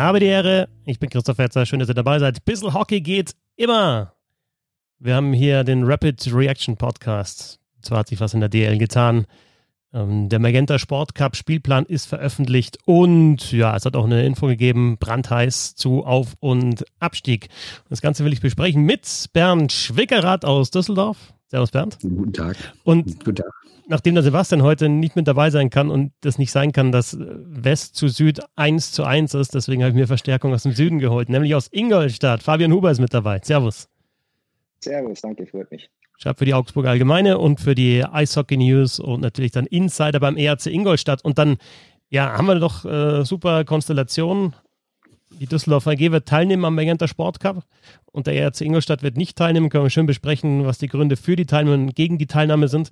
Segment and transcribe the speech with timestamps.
[0.00, 0.68] Habe die Ehre.
[0.86, 1.66] Ich bin Christoph Fetzer.
[1.66, 2.44] Schön, dass ihr dabei seid.
[2.46, 4.14] Bissel Hockey geht immer.
[4.98, 7.60] Wir haben hier den Rapid Reaction Podcast.
[7.82, 9.26] Zwar hat sich was in der DL getan.
[9.92, 14.46] Ähm, der Magenta Sport Cup Spielplan ist veröffentlicht und ja, es hat auch eine Info
[14.46, 17.48] gegeben, brandheiß zu Auf- und Abstieg.
[17.90, 21.34] Das Ganze will ich besprechen mit Bernd Schwickerath aus Düsseldorf.
[21.48, 21.98] Servus Bernd.
[22.00, 22.56] Guten Tag.
[22.84, 23.59] Und Guten Tag.
[23.90, 27.18] Nachdem der Sebastian heute nicht mit dabei sein kann und das nicht sein kann, dass
[27.18, 31.00] West zu Süd 1 zu 1 ist, deswegen habe ich mir Verstärkung aus dem Süden
[31.00, 32.42] geholt, nämlich aus Ingolstadt.
[32.42, 33.40] Fabian Huber ist mit dabei.
[33.42, 33.88] Servus.
[34.80, 35.90] Servus, danke, freut mich.
[36.18, 40.36] Schreibt für die Augsburg Allgemeine und für die Eishockey News und natürlich dann Insider beim
[40.36, 41.24] ERC Ingolstadt.
[41.24, 41.56] Und dann,
[42.10, 44.54] ja, haben wir doch äh, super Konstellationen.
[45.40, 47.64] Die Düsseldorfer AG wird teilnehmen am Magenta Sport Cup
[48.12, 49.70] und der ERC Ingolstadt wird nicht teilnehmen.
[49.70, 52.90] Können wir schön besprechen, was die Gründe für die Teilnahme und gegen die Teilnahme sind.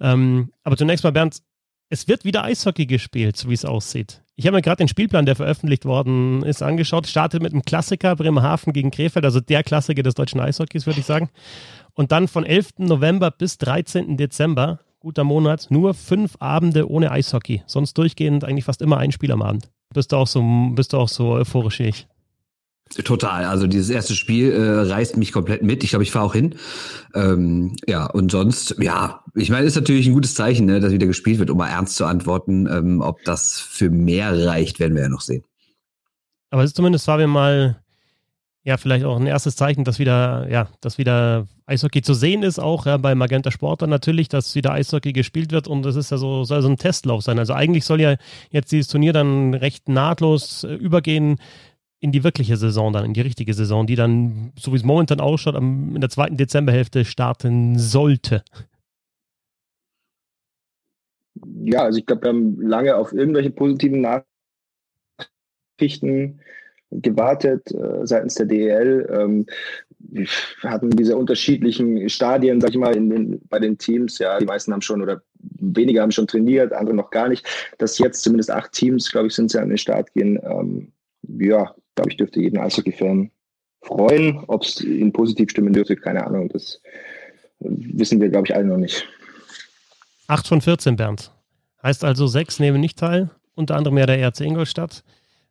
[0.00, 1.42] Ähm, aber zunächst mal, Bernd,
[1.90, 4.22] es wird wieder Eishockey gespielt, so wie es aussieht.
[4.34, 7.06] Ich habe mir gerade den Spielplan, der veröffentlicht worden ist, angeschaut.
[7.06, 11.06] Startet mit einem Klassiker Bremerhaven gegen Krefeld, also der Klassiker des deutschen Eishockeys, würde ich
[11.06, 11.28] sagen.
[11.92, 12.78] Und dann von 11.
[12.78, 14.16] November bis 13.
[14.16, 17.62] Dezember, guter Monat, nur fünf Abende ohne Eishockey.
[17.66, 19.68] Sonst durchgehend eigentlich fast immer ein Spiel am Abend.
[19.92, 22.06] Bist du auch so, bist du auch so euphorisch wie ich?
[23.04, 23.44] Total.
[23.44, 25.84] Also dieses erste Spiel äh, reißt mich komplett mit.
[25.84, 26.56] Ich glaube, ich fahre auch hin.
[27.14, 31.06] Ähm, ja, und sonst, ja, ich meine, ist natürlich ein gutes Zeichen, ne, dass wieder
[31.06, 32.66] gespielt wird, um mal ernst zu antworten.
[32.66, 35.44] Ähm, ob das für mehr reicht, werden wir ja noch sehen.
[36.50, 37.80] Aber es ist zumindest, Fabian, mal
[38.62, 42.58] ja, vielleicht auch ein erstes Zeichen, dass wieder, ja, dass wieder Eishockey zu sehen ist,
[42.58, 46.10] auch ja, bei Magenta Sport dann natürlich, dass wieder Eishockey gespielt wird und das ist
[46.10, 47.38] ja so, soll so ein Testlauf sein.
[47.38, 48.16] Also eigentlich soll ja
[48.50, 51.38] jetzt dieses Turnier dann recht nahtlos äh, übergehen
[52.00, 55.20] in die wirkliche Saison dann, in die richtige Saison, die dann, so wie es momentan
[55.20, 58.42] ausschaut, am, in der zweiten Dezemberhälfte starten sollte.
[61.62, 64.02] Ja, also ich glaube, wir haben lange auf irgendwelche positiven
[65.78, 66.40] Nachrichten
[66.90, 69.08] gewartet äh, seitens der DEL.
[69.10, 69.46] Ähm,
[69.98, 70.26] wir
[70.62, 74.18] hatten diese unterschiedlichen Stadien, sag ich mal, in den, bei den Teams.
[74.18, 75.22] Ja, die meisten haben schon oder
[75.58, 77.46] weniger haben schon trainiert, andere noch gar nicht.
[77.78, 80.38] Dass jetzt zumindest acht Teams, glaube ich, sind sie an den Start gehen.
[80.42, 80.92] Ähm,
[81.38, 83.30] ja, glaube ich, dürfte jeden Eishockey-Fan
[83.82, 84.42] freuen.
[84.46, 86.48] Ob es ihn positiv stimmen dürfte, keine Ahnung.
[86.48, 86.80] Das
[87.60, 89.06] wissen wir, glaube ich, alle noch nicht.
[90.26, 91.32] Acht von 14, Bernd.
[91.82, 95.02] Heißt also, sechs nehmen nicht teil, unter anderem ja der RC Ingolstadt.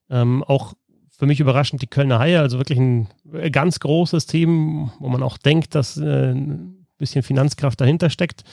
[0.10, 0.74] Ähm, auch
[1.20, 3.08] für mich überraschend die Kölner Haie, also wirklich ein
[3.52, 8.46] ganz großes Team, wo man auch denkt, dass äh, ein bisschen Finanzkraft dahinter steckt.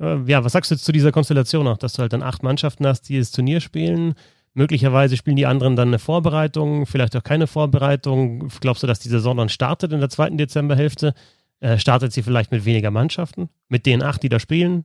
[0.00, 2.42] Äh, ja, was sagst du jetzt zu dieser Konstellation noch, dass du halt dann acht
[2.42, 4.14] Mannschaften hast, die das Turnier spielen?
[4.54, 8.48] Möglicherweise spielen die anderen dann eine Vorbereitung, vielleicht auch keine Vorbereitung.
[8.60, 11.14] Glaubst du, dass die Saison dann startet in der zweiten Dezemberhälfte?
[11.60, 13.50] Äh, startet sie vielleicht mit weniger Mannschaften?
[13.68, 14.84] Mit den acht, die da spielen?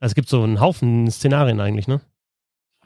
[0.00, 2.00] Also es gibt so einen Haufen Szenarien eigentlich, ne?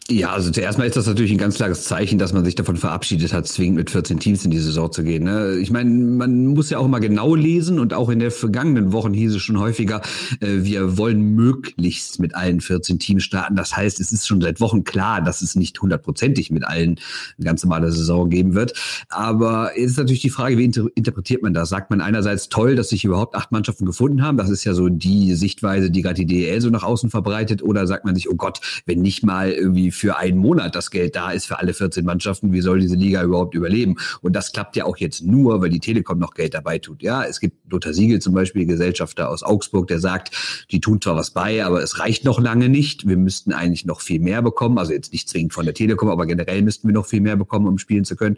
[0.09, 2.77] Ja, also zuerst mal ist das natürlich ein ganz klares Zeichen, dass man sich davon
[2.77, 5.22] verabschiedet hat, zwingend mit 14 Teams in die Saison zu gehen.
[5.22, 5.59] Ne?
[5.59, 9.12] Ich meine, man muss ja auch immer genau lesen und auch in den vergangenen Wochen
[9.12, 10.03] hieß es schon häufiger,
[10.41, 13.55] äh, wir wollen möglichst mit allen 14 Teams starten.
[13.55, 16.99] Das heißt, es ist schon seit Wochen klar, dass es nicht hundertprozentig mit allen
[17.39, 18.72] eine ganz normale Saison geben wird.
[19.10, 21.69] Aber jetzt ist natürlich die Frage, wie inter interpretiert man das?
[21.69, 24.39] Sagt man einerseits toll, dass sich überhaupt acht Mannschaften gefunden haben?
[24.39, 27.62] Das ist ja so die Sichtweise, die gerade die DEL so nach außen verbreitet.
[27.62, 31.17] Oder sagt man sich, oh Gott, wenn nicht mal irgendwie für einen Monat das Geld
[31.17, 33.97] da ist für alle 14 Mannschaften, wie soll diese Liga überhaupt überleben?
[34.21, 37.03] Und das klappt ja auch jetzt nur, weil die Telekom noch Geld dabei tut.
[37.03, 40.31] Ja, es gibt Lothar Siegel zum Beispiel, Gesellschafter aus Augsburg, der sagt,
[40.71, 43.06] die tun zwar was bei, aber es reicht noch lange nicht.
[43.06, 44.78] Wir müssten eigentlich noch viel mehr bekommen.
[44.78, 47.67] Also jetzt nicht zwingend von der Telekom, aber generell müssten wir noch viel mehr bekommen,
[47.67, 48.37] um spielen zu können.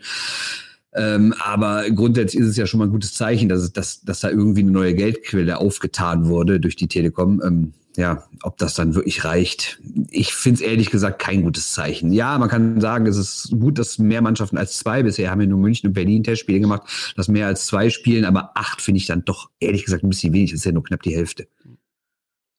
[0.94, 4.28] Ähm, aber grundsätzlich ist es ja schon mal ein gutes Zeichen, dass, dass, dass da
[4.28, 7.40] irgendwie eine neue Geldquelle aufgetan wurde durch die Telekom.
[7.42, 9.78] Ähm, ja, ob das dann wirklich reicht.
[10.10, 12.12] Ich finde es ehrlich gesagt kein gutes Zeichen.
[12.12, 15.46] Ja, man kann sagen, es ist gut, dass mehr Mannschaften als zwei, bisher haben wir
[15.46, 16.82] nur München und Berlin Testspiele gemacht,
[17.16, 20.32] dass mehr als zwei spielen, aber acht finde ich dann doch ehrlich gesagt ein bisschen
[20.32, 20.50] wenig.
[20.50, 21.48] Das ist ja nur knapp die Hälfte.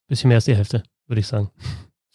[0.08, 1.50] Bisschen mehr als die Hälfte, würde ich sagen.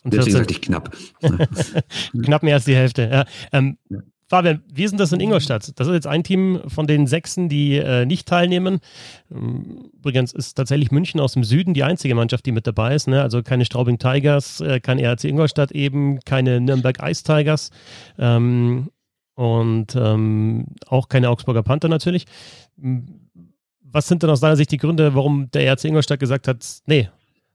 [0.06, 0.96] Deswegen sagte ich knapp.
[2.24, 3.10] knapp mehr als die Hälfte.
[3.12, 3.26] Ja.
[3.52, 4.00] Ähm, ja.
[4.30, 5.72] Fabian, wie denn das in Ingolstadt?
[5.80, 8.80] Das ist jetzt ein Team von den Sechsen, die äh, nicht teilnehmen.
[9.32, 13.08] Ähm, übrigens ist tatsächlich München aus dem Süden die einzige Mannschaft, die mit dabei ist.
[13.08, 13.24] Ne?
[13.24, 17.72] Also keine Straubing Tigers, äh, kein RC Ingolstadt eben, keine Nürnberg Ice Tigers
[18.20, 18.92] ähm,
[19.34, 22.26] und ähm, auch keine Augsburger Panther natürlich.
[23.82, 27.10] Was sind denn aus deiner Sicht die Gründe, warum der RC Ingolstadt gesagt hat, nee,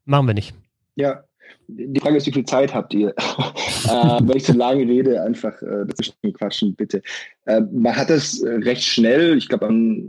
[0.04, 0.54] machen wir nicht?
[0.96, 1.22] Ja,
[1.68, 3.08] die Frage ist, wie viel Zeit habt ihr?
[3.08, 7.02] äh, wenn ich so lange rede, einfach äh, dazwischen quatschen, bitte.
[7.46, 10.02] Äh, man hat das recht schnell, ich glaube am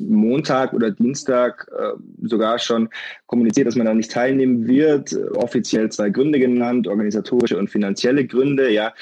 [0.00, 1.92] Montag oder Dienstag äh,
[2.26, 2.88] sogar schon
[3.26, 5.16] kommuniziert, dass man da nicht teilnehmen wird.
[5.36, 8.70] Offiziell zwei Gründe genannt, organisatorische und finanzielle Gründe.
[8.70, 8.92] Ja,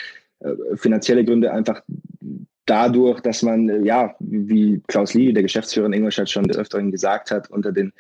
[0.41, 1.83] äh, finanzielle Gründe einfach
[2.67, 7.31] dadurch, dass man, ja, wie Klaus Lee, der Geschäftsführer in Ingolstadt schon des Öfteren gesagt
[7.31, 7.93] hat, unter den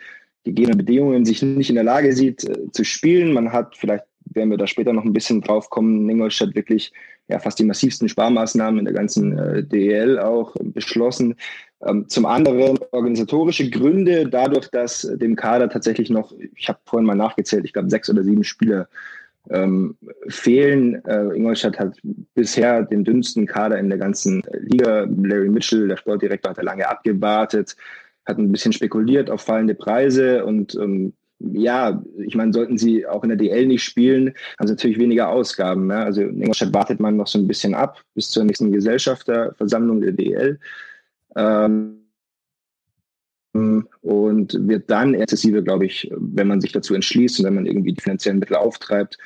[0.46, 3.32] gegebenen Bedingungen sich nicht in der Lage sieht äh, zu spielen.
[3.32, 6.92] Man hat vielleicht, werden wir da später noch ein bisschen drauf kommen, in Ingolstadt wirklich
[7.28, 11.34] ja fast die massivsten Sparmaßnahmen in der ganzen äh, DEL auch beschlossen.
[11.84, 17.16] Ähm, zum anderen organisatorische Gründe, dadurch, dass dem Kader tatsächlich noch, ich habe vorhin mal
[17.16, 18.88] nachgezählt, ich glaube sechs oder sieben Spieler
[19.50, 19.96] ähm,
[20.28, 21.04] fehlen.
[21.04, 21.96] Äh, Ingolstadt hat
[22.34, 25.06] bisher den dünnsten Kader in der ganzen Liga.
[25.22, 27.76] Larry Mitchell, der Sportdirektor, hat er lange abgewartet
[28.26, 33.22] hat ein bisschen spekuliert auf fallende Preise und ähm, ja, ich meine, sollten sie auch
[33.22, 35.86] in der DL nicht spielen, haben sie natürlich weniger Ausgaben.
[35.88, 35.96] Ne?
[35.96, 40.12] Also in Ingolstadt wartet man noch so ein bisschen ab bis zur nächsten Gesellschafterversammlung der
[40.12, 40.58] DL.
[41.36, 42.06] Ähm,
[44.02, 47.92] und wird dann exzessive, glaube ich, wenn man sich dazu entschließt und wenn man irgendwie
[47.92, 49.18] die finanziellen Mittel auftreibt,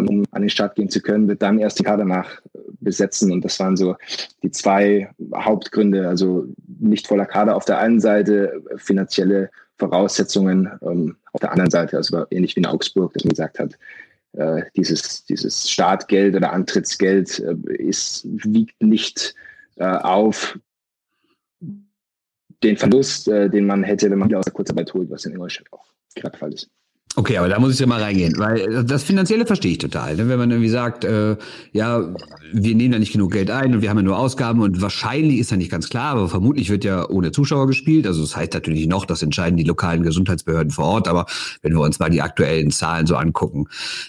[0.00, 3.32] um an den Start gehen zu können, wird dann erst die Kader nachbesetzen.
[3.32, 3.96] Und das waren so
[4.42, 6.08] die zwei Hauptgründe.
[6.08, 6.46] Also
[6.78, 11.96] nicht voller Kader auf der einen Seite, finanzielle Voraussetzungen ähm, auf der anderen Seite.
[11.96, 13.78] Also ähnlich wie in Augsburg, dass man gesagt hat,
[14.32, 19.34] äh, dieses, dieses Startgeld oder Antrittsgeld äh, ist, wiegt nicht
[19.76, 20.58] äh, auf
[22.62, 25.32] den Verlust, äh, den man hätte, wenn man wieder aus der Kurzarbeit holt, was in
[25.32, 26.70] Ingolstadt auch gerade der Fall ist.
[27.14, 30.16] Okay, aber da muss ich ja mal reingehen, weil das Finanzielle verstehe ich total.
[30.16, 30.28] Ne?
[30.28, 31.36] Wenn man irgendwie sagt, äh,
[31.72, 32.14] ja,
[32.54, 35.38] wir nehmen da nicht genug Geld ein und wir haben ja nur Ausgaben und wahrscheinlich
[35.38, 38.06] ist ja nicht ganz klar, aber vermutlich wird ja ohne Zuschauer gespielt.
[38.06, 41.26] Also das heißt natürlich noch, das entscheiden die lokalen Gesundheitsbehörden vor Ort, aber
[41.60, 43.66] wenn wir uns mal die aktuellen Zahlen so angucken,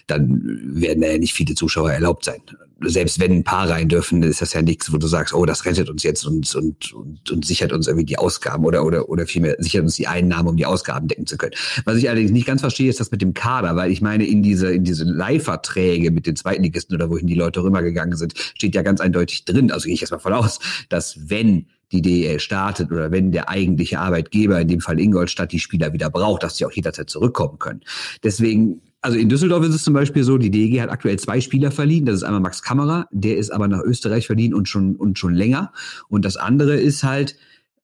[0.08, 2.40] dann werden da ja nicht viele Zuschauer erlaubt sein
[2.82, 5.66] selbst wenn ein paar rein dürfen, ist das ja nichts, wo du sagst, oh, das
[5.66, 9.26] rettet uns jetzt und, und, und, und sichert uns irgendwie die Ausgaben oder, oder, oder
[9.26, 11.54] vielmehr sichert uns die Einnahmen, um die Ausgaben decken zu können.
[11.86, 14.44] Was ich allerdings nicht ganz verstehe, ist das mit dem Kader, weil ich meine, in
[14.44, 18.82] diese, in diese Leihverträge mit den Zweitligisten oder wohin die Leute rübergegangen sind, steht ja
[18.82, 20.60] ganz eindeutig drin, also gehe ich erstmal voll aus,
[20.90, 25.60] dass wenn die DEL startet oder wenn der eigentliche Arbeitgeber, in dem Fall Ingolstadt, die
[25.60, 27.82] Spieler wieder braucht, dass sie auch jederzeit zurückkommen können.
[28.24, 31.72] Deswegen also in Düsseldorf ist es zum Beispiel so, die DEG hat aktuell zwei Spieler
[31.72, 32.06] verliehen.
[32.06, 35.36] Das ist einmal Max Kammerer, der ist aber nach Österreich verliehen und schon, und schon
[35.36, 35.74] länger.
[36.08, 37.36] Und das andere ist halt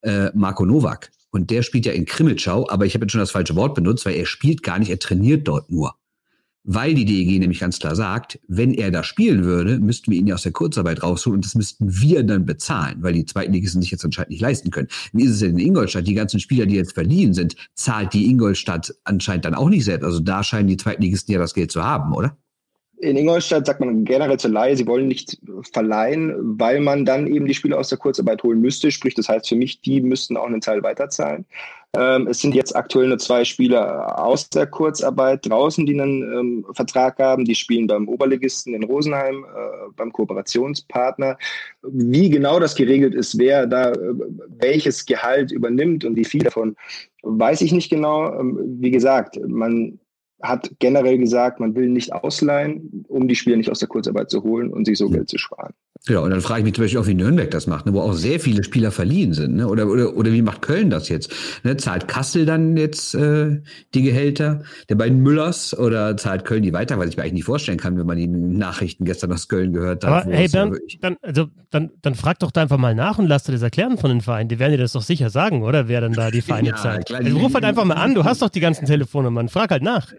[0.02, 1.12] äh, Marco Nowak.
[1.32, 4.06] Und der spielt ja in Krimmelschau, aber ich habe jetzt schon das falsche Wort benutzt,
[4.06, 5.96] weil er spielt gar nicht, er trainiert dort nur
[6.64, 10.28] weil die DEG nämlich ganz klar sagt, wenn er da spielen würde, müssten wir ihn
[10.28, 13.92] ja aus der Kurzarbeit rausholen und das müssten wir dann bezahlen, weil die Zweitligisten sich
[13.92, 14.88] jetzt anscheinend nicht leisten können.
[15.14, 16.08] Wie ist es denn in Ingolstadt?
[16.08, 20.06] Die ganzen Spieler, die jetzt verliehen sind, zahlt die Ingolstadt anscheinend dann auch nicht selbst.
[20.06, 22.38] Also da scheinen die Zweitligisten ja das Geld zu haben, oder?
[23.02, 25.38] In Ingolstadt sagt man generell zur Laie, sie wollen nicht
[25.72, 28.92] verleihen, weil man dann eben die Spieler aus der Kurzarbeit holen müsste.
[28.92, 31.46] Sprich, das heißt für mich, die müssten auch einen Teil weiterzahlen.
[31.98, 36.66] Ähm, es sind jetzt aktuell nur zwei Spieler aus der Kurzarbeit draußen, die einen ähm,
[36.74, 37.46] Vertrag haben.
[37.46, 41.38] Die spielen beim Oberligisten in Rosenheim, äh, beim Kooperationspartner.
[41.82, 44.14] Wie genau das geregelt ist, wer da äh,
[44.60, 46.76] welches Gehalt übernimmt und wie viel davon,
[47.24, 48.40] weiß ich nicht genau.
[48.40, 50.00] Ähm, wie gesagt, man
[50.42, 54.44] hat generell gesagt, man will nicht ausleihen, um die Spieler nicht aus der Kurzarbeit zu
[54.44, 55.74] holen und sich so Geld zu sparen.
[56.08, 58.00] Ja, und dann frage ich mich zum Beispiel auch, wie Nürnberg das macht, ne, wo
[58.00, 59.56] auch sehr viele Spieler verliehen sind.
[59.56, 59.68] Ne?
[59.68, 61.34] Oder, oder, oder wie macht Köln das jetzt?
[61.64, 61.76] Ne?
[61.76, 63.62] Zahlt Kassel dann jetzt äh,
[63.94, 66.98] die Gehälter der beiden Müllers oder zahlt Köln die weiter?
[66.98, 70.06] Was ich mir eigentlich nicht vorstellen kann, wenn man die Nachrichten gestern aus Köln gehört
[70.06, 70.26] hat.
[70.26, 73.44] Aber hey Bernd, dann, also, dann, dann frag doch da einfach mal nach und lass
[73.44, 74.48] dir das erklären von den Vereinen.
[74.48, 75.90] Die werden dir das doch sicher sagen, oder?
[75.90, 77.12] Wer dann da die Vereine ja, zahlt.
[77.12, 80.14] also, ruf halt einfach mal an, du hast doch die ganzen Telefonnummern, frag halt nach.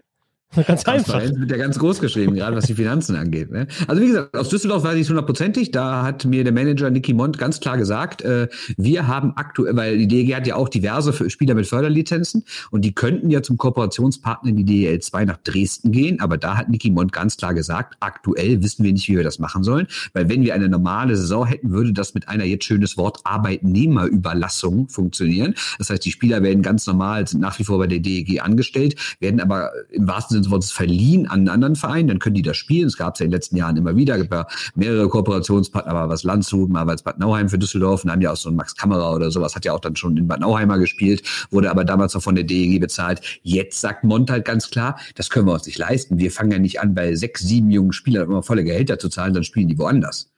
[0.67, 1.21] Ganz einfach.
[1.21, 3.51] Wird ja ganz groß geschrieben, gerade was die Finanzen angeht.
[3.51, 3.67] Ne?
[3.87, 5.71] Also wie gesagt, aus Düsseldorf weiß ich es hundertprozentig.
[5.71, 9.97] Da hat mir der Manager Nicky Mont ganz klar gesagt, äh, wir haben aktuell, weil
[9.97, 14.49] die DEG hat ja auch diverse Spieler mit Förderlizenzen und die könnten ja zum Kooperationspartner
[14.49, 17.95] in die DEL 2 nach Dresden gehen, aber da hat Nicky Mont ganz klar gesagt,
[18.01, 21.45] aktuell wissen wir nicht, wie wir das machen sollen, weil wenn wir eine normale Saison
[21.45, 25.55] hätten, würde das mit einer jetzt schönes Wort Arbeitnehmerüberlassung funktionieren.
[25.77, 28.95] Das heißt, die Spieler werden ganz normal, sind nach wie vor bei der DEG angestellt,
[29.21, 32.41] werden aber im wahrsten Sinne Sinne des verliehen an einen anderen Verein, dann können die
[32.41, 32.87] da spielen.
[32.87, 36.09] Es gab es ja in den letzten Jahren immer wieder, gibt ja mehrere Kooperationspartner, aber
[36.09, 38.75] was Landshut, mal was Bad Nauheim für Düsseldorf, und haben ja auch so ein Max
[38.75, 42.13] Kammerer oder sowas, hat ja auch dann schon in Bad Nauheimer gespielt, wurde aber damals
[42.13, 43.21] noch von der DEG bezahlt.
[43.43, 46.17] Jetzt sagt Mont halt ganz klar, das können wir uns nicht leisten.
[46.17, 49.33] Wir fangen ja nicht an, bei sechs, sieben jungen Spielern immer volle Gehälter zu zahlen,
[49.33, 50.30] dann spielen die woanders.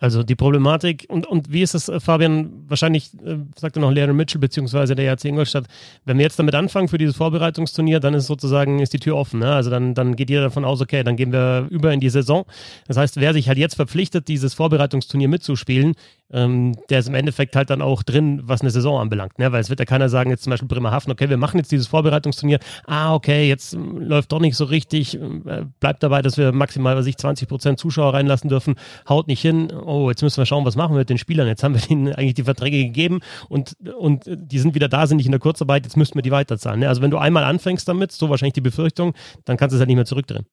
[0.00, 4.14] Also die Problematik und, und wie ist es, äh, Fabian, wahrscheinlich äh, sagte noch Larry
[4.14, 5.66] Mitchell beziehungsweise der RC Ingolstadt,
[6.06, 9.40] wenn wir jetzt damit anfangen für dieses Vorbereitungsturnier, dann ist sozusagen ist die Tür offen.
[9.40, 9.52] Ne?
[9.52, 12.46] Also dann, dann geht jeder davon aus, okay, dann gehen wir über in die Saison.
[12.88, 15.94] Das heißt, wer sich halt jetzt verpflichtet, dieses Vorbereitungsturnier mitzuspielen,
[16.32, 19.38] ähm, der ist im Endeffekt halt dann auch drin, was eine Saison anbelangt.
[19.38, 19.50] Ne?
[19.52, 21.88] Weil es wird ja keiner sagen, jetzt zum Beispiel Bremerhaven, okay, wir machen jetzt dieses
[21.88, 26.52] Vorbereitungsturnier, ah, okay, jetzt ähm, läuft doch nicht so richtig, äh, bleibt dabei, dass wir
[26.52, 28.76] maximal, was ich, 20 Prozent Zuschauer reinlassen dürfen,
[29.08, 31.62] haut nicht hin, oh, jetzt müssen wir schauen, was machen wir mit den Spielern, jetzt
[31.62, 35.26] haben wir ihnen eigentlich die Verträge gegeben und, und die sind wieder da, sind nicht
[35.26, 36.80] in der Kurzarbeit, jetzt müssten wir die weiterzahlen.
[36.80, 36.88] Ne?
[36.88, 39.88] Also wenn du einmal anfängst damit, so wahrscheinlich die Befürchtung, dann kannst du es halt
[39.88, 40.46] nicht mehr zurückdrehen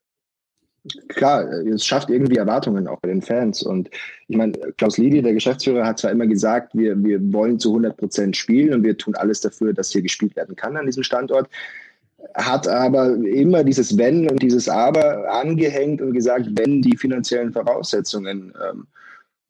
[1.09, 3.63] klar, es schafft irgendwie Erwartungen auch bei den Fans.
[3.63, 3.89] Und
[4.27, 7.97] ich meine, Klaus Lidi, der Geschäftsführer, hat zwar immer gesagt, wir, wir wollen zu 100
[7.97, 11.49] Prozent spielen und wir tun alles dafür, dass hier gespielt werden kann an diesem Standort,
[12.35, 18.53] hat aber immer dieses Wenn und dieses Aber angehängt und gesagt, wenn die finanziellen Voraussetzungen
[18.69, 18.87] ähm,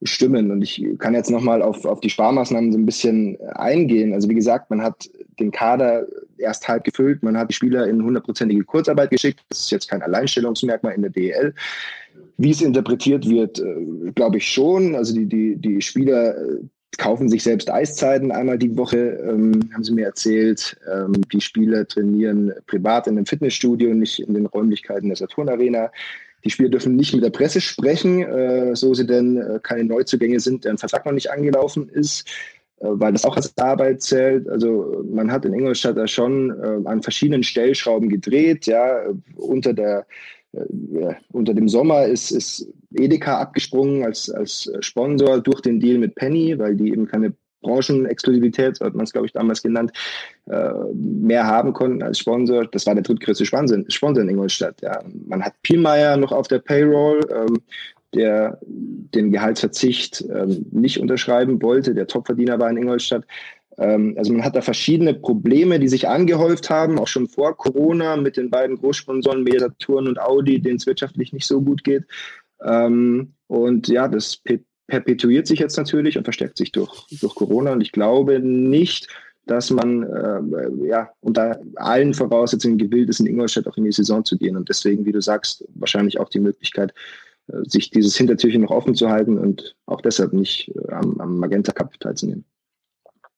[0.03, 0.51] stimmen.
[0.51, 4.13] Und ich kann jetzt nochmal auf, auf die Sparmaßnahmen so ein bisschen eingehen.
[4.13, 6.05] Also wie gesagt, man hat den Kader
[6.37, 9.43] erst halb gefüllt, man hat die Spieler in hundertprozentige Kurzarbeit geschickt.
[9.49, 11.53] Das ist jetzt kein Alleinstellungsmerkmal in der DEL.
[12.37, 14.95] Wie es interpretiert wird, äh, glaube ich schon.
[14.95, 16.59] Also die, die, die Spieler äh,
[16.97, 20.77] kaufen sich selbst Eiszeiten einmal die Woche, ähm, haben sie mir erzählt.
[20.91, 25.91] Ähm, die Spieler trainieren privat in einem Fitnessstudio, nicht in den Räumlichkeiten der Saturn Arena.
[26.47, 30.39] Die Spieler dürfen nicht mit der Presse sprechen, äh, so sie denn äh, keine Neuzugänge
[30.39, 32.25] sind, deren Vertrag noch nicht angelaufen ist,
[32.79, 34.47] äh, weil das auch als Arbeit zählt.
[34.47, 38.65] Also man hat in Ingolstadt da schon äh, an verschiedenen Stellschrauben gedreht.
[38.65, 40.07] Ja, unter der
[40.53, 46.15] äh, unter dem Sommer ist, ist Edeka abgesprungen als, als Sponsor durch den Deal mit
[46.15, 49.91] Penny, weil die eben keine Branchenexklusivität, so hat man es, glaube ich, damals genannt,
[50.45, 52.65] äh, mehr haben konnten als Sponsor.
[52.65, 54.81] Das war der drittgrößte Sponsor, in Ingolstadt.
[54.81, 55.03] Ja.
[55.27, 57.61] Man hat Pielmeier noch auf der Payroll, ähm,
[58.13, 63.25] der den Gehaltsverzicht ähm, nicht unterschreiben wollte, der Topverdiener war in Ingolstadt.
[63.77, 68.15] Ähm, also man hat da verschiedene Probleme, die sich angehäuft haben, auch schon vor Corona
[68.15, 72.05] mit den beiden Großsponsoren Mediaturn und Audi, denen es wirtschaftlich nicht so gut geht.
[73.47, 74.37] und ja, das
[74.87, 77.73] perpetuiert sich jetzt natürlich und verstärkt sich durch, durch Corona.
[77.73, 79.07] Und ich glaube nicht,
[79.45, 84.23] dass man äh, ja unter allen Voraussetzungen gewillt ist, in Ingolstadt auch in die Saison
[84.25, 84.57] zu gehen.
[84.57, 86.93] Und deswegen, wie du sagst, wahrscheinlich auch die Möglichkeit,
[87.47, 91.37] äh, sich dieses Hintertürchen noch offen zu halten und auch deshalb nicht äh, am, am
[91.37, 92.45] Magenta Cup teilzunehmen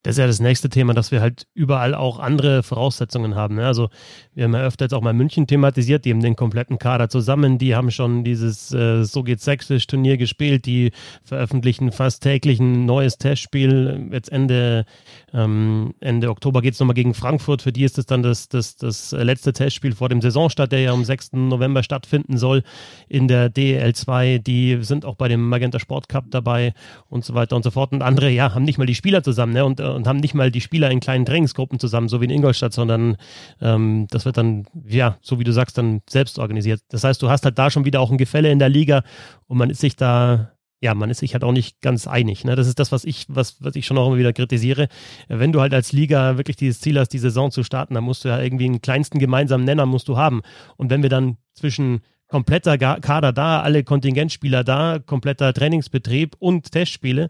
[0.04, 3.56] das ist ja das nächste Thema, dass wir halt überall auch andere Voraussetzungen haben.
[3.56, 3.66] Ne?
[3.66, 3.90] Also
[4.34, 7.58] wir haben ja öfter jetzt auch mal München thematisiert, die haben den kompletten Kader zusammen,
[7.58, 10.92] die haben schon dieses äh, So geht sächsisch Turnier gespielt, die
[11.24, 14.08] veröffentlichen fast täglich ein neues Testspiel.
[14.14, 14.86] Jetzt Ende,
[15.34, 17.62] ähm, Ende Oktober geht es nochmal gegen Frankfurt.
[17.62, 20.94] Für die ist es dann das, das, das letzte Testspiel vor dem Saisonstart, der ja
[20.94, 21.34] am 6.
[21.34, 22.64] November stattfinden soll
[23.10, 24.38] in der DEL 2.
[24.38, 26.74] Die sind auch bei dem Magenta Sport Cup dabei
[27.10, 27.92] und so weiter und so fort.
[27.92, 29.66] Und andere, ja, haben nicht mal die Spieler zusammen ne?
[29.66, 32.74] und, und haben nicht mal die Spieler in kleinen Trainingsgruppen zusammen, so wie in Ingolstadt,
[32.74, 33.18] sondern
[33.62, 36.82] ähm, das wird dann, ja, so wie du sagst, dann selbst organisiert.
[36.90, 39.04] Das heißt, du hast halt da schon wieder auch ein Gefälle in der Liga
[39.48, 42.46] und man ist sich da ja, man ist sich halt auch nicht ganz einig.
[42.46, 42.56] Ne?
[42.56, 44.88] Das ist das, was ich, was, was ich schon auch immer wieder kritisiere.
[45.28, 48.24] Wenn du halt als Liga wirklich dieses Ziel hast, die Saison zu starten, dann musst
[48.24, 50.42] du ja irgendwie einen kleinsten gemeinsamen Nenner musst du haben.
[50.78, 57.30] Und wenn wir dann zwischen kompletter Kader da, alle Kontingentspieler da, kompletter Trainingsbetrieb und Testspiele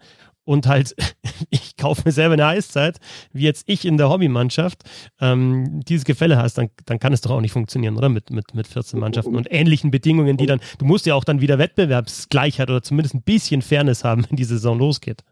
[0.50, 0.96] und halt,
[1.52, 2.98] ich kaufe mir selber eine Eiszeit,
[3.32, 4.82] wie jetzt ich in der Hobbymannschaft,
[5.22, 8.10] ähm, dieses Gefälle hast, dann, dann kann es doch auch nicht funktionieren, oder?
[8.10, 11.40] Mit, mit, mit 14 Mannschaften und ähnlichen Bedingungen, die dann, du musst ja auch dann
[11.40, 15.24] wieder Wettbewerbsgleichheit oder zumindest ein bisschen Fairness haben, wenn die Saison losgeht.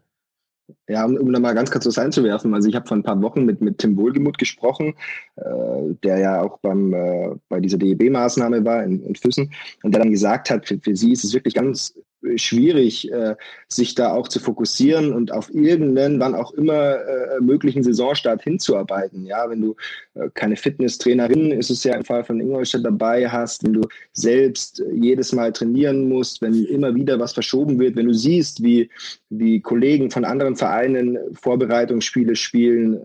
[0.86, 2.54] Ja, um, um da mal ganz kurz was einzuwerfen.
[2.54, 4.94] Also ich habe vor ein paar Wochen mit, mit Tim Wohlgemuth gesprochen,
[5.36, 9.50] äh, der ja auch beim, äh, bei dieser DEB-Maßnahme war in, in Füssen
[9.82, 11.94] und der dann gesagt hat, für, für sie ist es wirklich ganz
[12.36, 13.36] schwierig, äh,
[13.68, 19.24] sich da auch zu fokussieren und auf irgendeinen, wann auch immer äh, möglichen Saisonstart hinzuarbeiten.
[19.24, 19.76] Ja, wenn du
[20.14, 23.82] äh, keine Fitnesstrainerin, ist es ja im Fall von Ingolstadt dabei hast, wenn du
[24.12, 28.90] selbst jedes Mal trainieren musst, wenn immer wieder was verschoben wird, wenn du siehst, wie,
[29.30, 32.98] wie Kollegen von anderen Vereinen Vorbereitungsspiele spielen,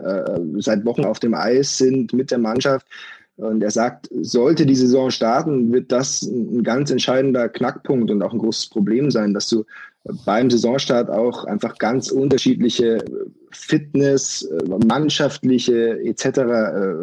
[0.60, 2.88] seit Wochen auf dem Eis sind mit der Mannschaft,
[3.36, 8.34] und er sagt, sollte die Saison starten, wird das ein ganz entscheidender Knackpunkt und auch
[8.34, 9.66] ein großes Problem sein, dass du
[10.26, 13.04] beim Saisonstart auch einfach ganz unterschiedliche
[13.52, 14.48] Fitness,
[14.86, 16.26] mannschaftliche etc.
[16.26, 16.94] Äh,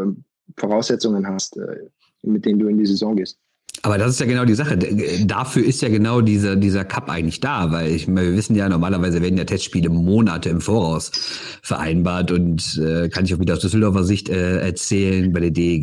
[0.57, 1.89] Voraussetzungen hast, äh,
[2.23, 3.39] mit denen du in die Saison gehst.
[3.83, 4.77] Aber das ist ja genau die Sache.
[4.77, 9.23] Dafür ist ja genau dieser, dieser Cup eigentlich da, weil ich, wir wissen ja, normalerweise
[9.23, 11.11] werden ja Testspiele Monate im Voraus
[11.63, 15.83] vereinbart und äh, kann ich auch wieder aus Düsseldorfer Sicht äh, erzählen, bei der DEG,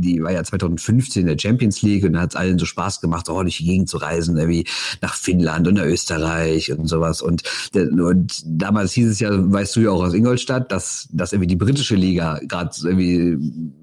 [0.00, 3.26] die war ja 2015 in der Champions League und hat es allen so Spaß gemacht,
[3.26, 4.64] so oh, Gegend zu reisen, irgendwie
[5.02, 7.20] nach Finnland und nach Österreich und sowas.
[7.20, 7.42] Und,
[7.74, 11.56] und damals hieß es ja, weißt du ja auch aus Ingolstadt, dass, dass irgendwie die
[11.56, 13.36] britische Liga gerade irgendwie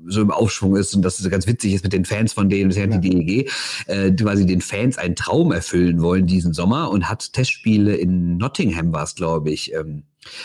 [0.07, 2.69] so im Aufschwung ist und dass es ganz witzig ist mit den Fans von denen,
[2.69, 2.87] das ja.
[2.87, 3.51] die DEG
[3.87, 8.93] äh, quasi den Fans einen Traum erfüllen wollen diesen Sommer und hat Testspiele in Nottingham
[8.93, 10.03] war es, glaube ich, ähm,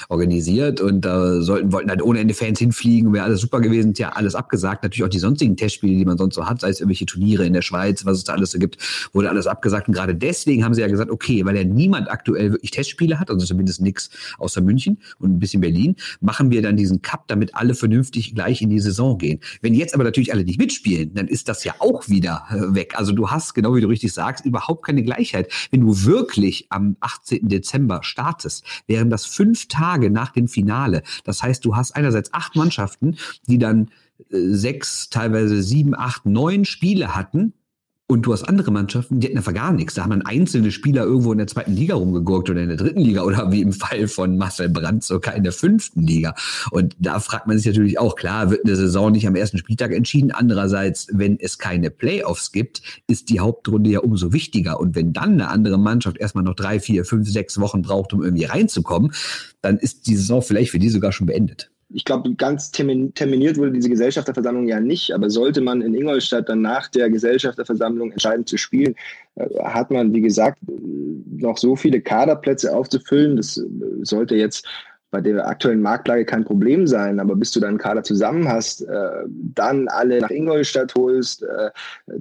[0.09, 4.11] organisiert und da sollten, wollten halt ohne Ende Fans hinfliegen, wäre alles super gewesen, ja
[4.11, 4.83] alles abgesagt.
[4.83, 7.53] Natürlich auch die sonstigen Testspiele, die man sonst so hat, sei es irgendwelche Turniere in
[7.53, 8.79] der Schweiz, was es da alles so gibt,
[9.13, 9.89] wurde alles abgesagt.
[9.89, 13.31] Und gerade deswegen haben sie ja gesagt, okay, weil ja niemand aktuell wirklich Testspiele hat,
[13.31, 17.55] also zumindest nichts außer München und ein bisschen Berlin, machen wir dann diesen Cup, damit
[17.55, 19.41] alle vernünftig gleich in die Saison gehen.
[19.61, 22.95] Wenn jetzt aber natürlich alle nicht mitspielen, dann ist das ja auch wieder äh, weg.
[22.97, 25.51] Also du hast, genau wie du richtig sagst, überhaupt keine Gleichheit.
[25.71, 27.49] Wenn du wirklich am 18.
[27.49, 31.03] Dezember startest, wären das fünf Tage nach dem Finale.
[31.25, 33.17] Das heißt, du hast einerseits acht Mannschaften,
[33.49, 33.89] die dann
[34.31, 37.55] äh, sechs, teilweise sieben, acht, neun Spiele hatten
[38.13, 39.95] und du hast andere Mannschaften, die hatten einfach gar nichts.
[39.95, 43.01] Da haben dann einzelne Spieler irgendwo in der zweiten Liga rumgegurkt oder in der dritten
[43.01, 46.35] Liga oder wie im Fall von Marcel Brandt sogar in der fünften Liga.
[46.71, 49.93] Und da fragt man sich natürlich auch, klar, wird eine Saison nicht am ersten Spieltag
[49.93, 50.31] entschieden.
[50.31, 54.79] Andererseits, wenn es keine Playoffs gibt, ist die Hauptrunde ja umso wichtiger.
[54.79, 58.23] Und wenn dann eine andere Mannschaft erstmal noch drei, vier, fünf, sechs Wochen braucht, um
[58.23, 59.13] irgendwie reinzukommen,
[59.63, 63.73] dann ist die Saison vielleicht für die sogar schon beendet ich glaube, ganz terminiert wurde
[63.73, 68.57] diese Gesellschafterversammlung ja nicht, aber sollte man in Ingolstadt dann nach der Gesellschafterversammlung entscheiden zu
[68.57, 68.95] spielen,
[69.37, 73.37] äh, hat man, wie gesagt, noch so viele Kaderplätze aufzufüllen.
[73.37, 73.65] Das äh,
[74.03, 74.67] sollte jetzt
[75.11, 79.11] bei der aktuellen Marktlage kein Problem sein, aber bis du deinen Kader zusammen hast, äh,
[79.29, 81.45] dann alle nach Ingolstadt holst,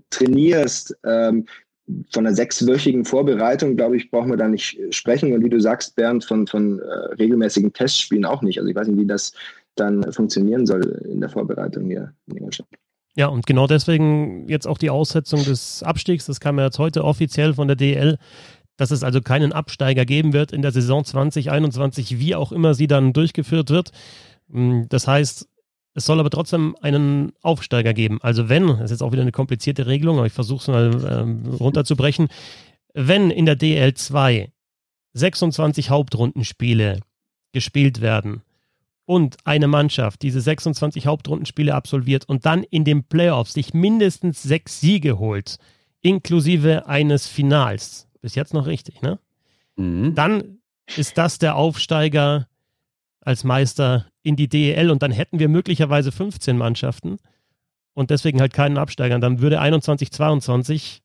[0.10, 1.46] trainierst, ähm,
[2.12, 5.34] von einer sechswöchigen Vorbereitung, glaube ich, brauchen wir da nicht sprechen.
[5.34, 6.84] Und wie du sagst, Bernd, von, von äh,
[7.16, 8.60] regelmäßigen Testspielen auch nicht.
[8.60, 9.34] Also ich weiß nicht, wie das
[9.82, 12.68] dann funktionieren soll in der Vorbereitung hier in Ingolstadt.
[13.16, 16.26] Ja, und genau deswegen jetzt auch die Aussetzung des Abstiegs.
[16.28, 18.18] Das kam ja jetzt heute offiziell von der DL,
[18.78, 22.88] dass es also keinen Absteiger geben wird in der Saison 2021, wie auch immer sie
[22.88, 23.92] dann durchgeführt wird.
[24.50, 25.48] Hm, das heißt,
[25.94, 28.20] es soll aber trotzdem einen Aufsteiger geben.
[28.22, 31.22] Also wenn, das ist jetzt auch wieder eine komplizierte Regelung, aber ich versuche es mal
[31.22, 32.30] ähm, runterzubrechen,
[32.94, 34.52] wenn in der DL2
[35.14, 37.00] 26 Hauptrundenspiele
[37.52, 38.42] gespielt werden
[39.12, 44.80] und eine Mannschaft diese 26 Hauptrundenspiele absolviert und dann in den Playoffs sich mindestens sechs
[44.80, 45.58] Siege holt,
[46.00, 49.20] inklusive eines Finals, bis jetzt noch richtig, ne?
[49.76, 50.16] Mhm.
[50.16, 50.60] Dann
[50.96, 52.48] ist das der Aufsteiger
[53.20, 57.18] als Meister in die DEL und dann hätten wir möglicherweise 15 Mannschaften
[57.94, 59.20] und deswegen halt keinen Absteiger.
[59.20, 61.04] dann würde 21, 22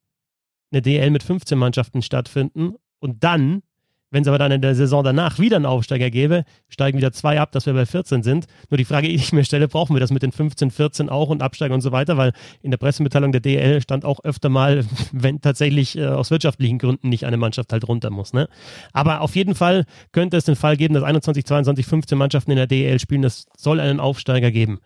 [0.70, 3.64] eine DEL mit 15 Mannschaften stattfinden und dann
[4.10, 7.40] wenn es aber dann in der Saison danach wieder einen Aufsteiger gäbe, steigen wieder zwei
[7.40, 8.46] ab, dass wir bei 14 sind.
[8.70, 11.28] Nur die Frage, die ich mir stelle, brauchen wir das mit den 15, 14 auch
[11.28, 12.16] und Absteiger und so weiter?
[12.16, 16.78] Weil in der Pressemitteilung der DL stand auch öfter mal, wenn tatsächlich äh, aus wirtschaftlichen
[16.78, 18.32] Gründen nicht eine Mannschaft halt runter muss.
[18.32, 18.48] Ne?
[18.92, 22.56] Aber auf jeden Fall könnte es den Fall geben, dass 21, 22, 15 Mannschaften in
[22.56, 23.22] der DL spielen.
[23.22, 24.80] Das soll einen Aufsteiger geben.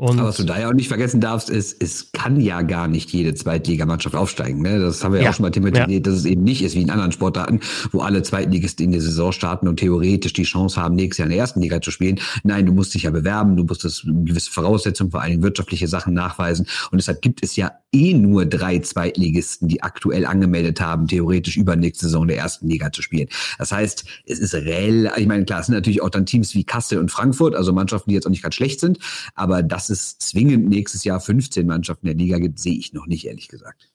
[0.00, 2.88] Und Aber was du da ja auch nicht vergessen darfst, ist, es kann ja gar
[2.88, 4.62] nicht jede Zweitligamannschaft aufsteigen.
[4.62, 4.80] Ne?
[4.80, 5.98] Das haben wir ja auch schon mal thematisiert, ja.
[6.00, 7.60] dass es eben nicht ist wie in anderen Sportarten,
[7.92, 11.32] wo alle Zweitligisten in der Saison starten und theoretisch die Chance haben, nächstes Jahr in
[11.32, 12.18] der ersten Liga zu spielen.
[12.44, 16.14] Nein, du musst dich ja bewerben, du musst das gewisse Voraussetzungen, vor allem wirtschaftliche Sachen
[16.14, 16.66] nachweisen.
[16.90, 22.06] Und deshalb gibt es ja eh nur drei Zweitligisten, die aktuell angemeldet haben, theoretisch übernächste
[22.06, 23.28] Saison der ersten Liga zu spielen.
[23.58, 26.64] Das heißt, es ist relativ, ich meine, klar, es sind natürlich auch dann Teams wie
[26.64, 28.98] Kassel und Frankfurt, also Mannschaften, die jetzt auch nicht ganz schlecht sind,
[29.34, 33.26] aber das es zwingend nächstes Jahr 15 Mannschaften der Liga gibt, sehe ich noch nicht,
[33.26, 33.90] ehrlich gesagt.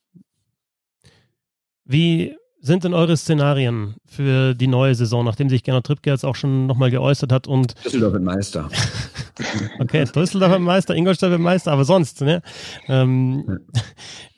[1.85, 6.35] Wie sind denn eure Szenarien für die neue Saison, nachdem sich Gernot Trippke jetzt auch
[6.35, 8.69] schon nochmal geäußert hat und Düsseldorf wird Meister.
[9.79, 12.41] okay, Düsseldorf wird Meister, Ingolstadt wird Meister, aber sonst, ne?
[12.87, 13.59] Ähm,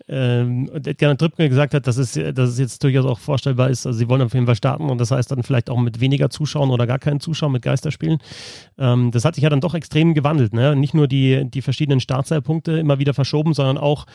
[0.09, 3.97] ähm, Gernot Trippke gesagt hat, dass es, dass es jetzt durchaus auch vorstellbar ist, also
[3.97, 6.69] sie wollen auf jeden Fall starten und das heißt dann vielleicht auch mit weniger Zuschauern
[6.69, 8.19] oder gar keinen Zuschauern mit Geisterspielen.
[8.77, 10.75] Ähm, das hat sich ja dann doch extrem gewandelt, ne?
[10.75, 14.05] Nicht nur die, die verschiedenen Startzeitpunkte immer wieder verschoben, sondern auch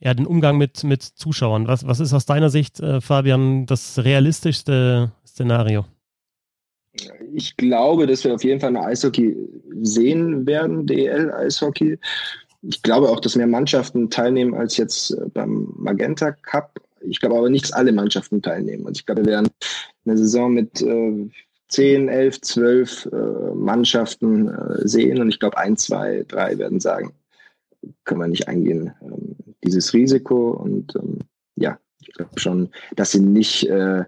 [0.00, 1.68] ja, den Umgang mit, mit Zuschauern.
[1.68, 5.84] Was, was ist aus deiner Sicht, äh, Fabian, das realistischste Szenario?
[7.34, 9.36] Ich glaube, dass wir auf jeden Fall eine Eishockey
[9.82, 11.98] sehen werden, DL-Eishockey.
[12.62, 16.80] Ich glaube auch, dass mehr Mannschaften teilnehmen als jetzt äh, beim Magenta Cup.
[17.00, 18.86] Ich glaube aber nicht, dass alle Mannschaften teilnehmen.
[18.86, 19.48] Also ich glaube, wir werden
[20.04, 21.28] eine Saison mit äh,
[21.68, 27.12] 10, 11, 12 äh, Mannschaften äh, sehen und ich glaube, ein, zwei, drei werden sagen,
[28.04, 28.92] können wir nicht eingehen.
[29.02, 31.18] Ähm, dieses Risiko und ähm,
[31.56, 34.04] ja, ich glaube schon, dass sie nicht äh,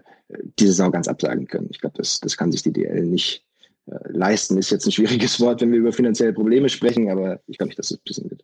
[0.59, 1.69] diese Saison ganz absagen können.
[1.71, 3.45] Ich glaube, das, das kann sich die DL nicht
[3.85, 4.57] leisten.
[4.57, 7.79] Ist jetzt ein schwieriges Wort, wenn wir über finanzielle Probleme sprechen, aber ich glaube nicht,
[7.79, 8.43] dass es ein bisschen wird.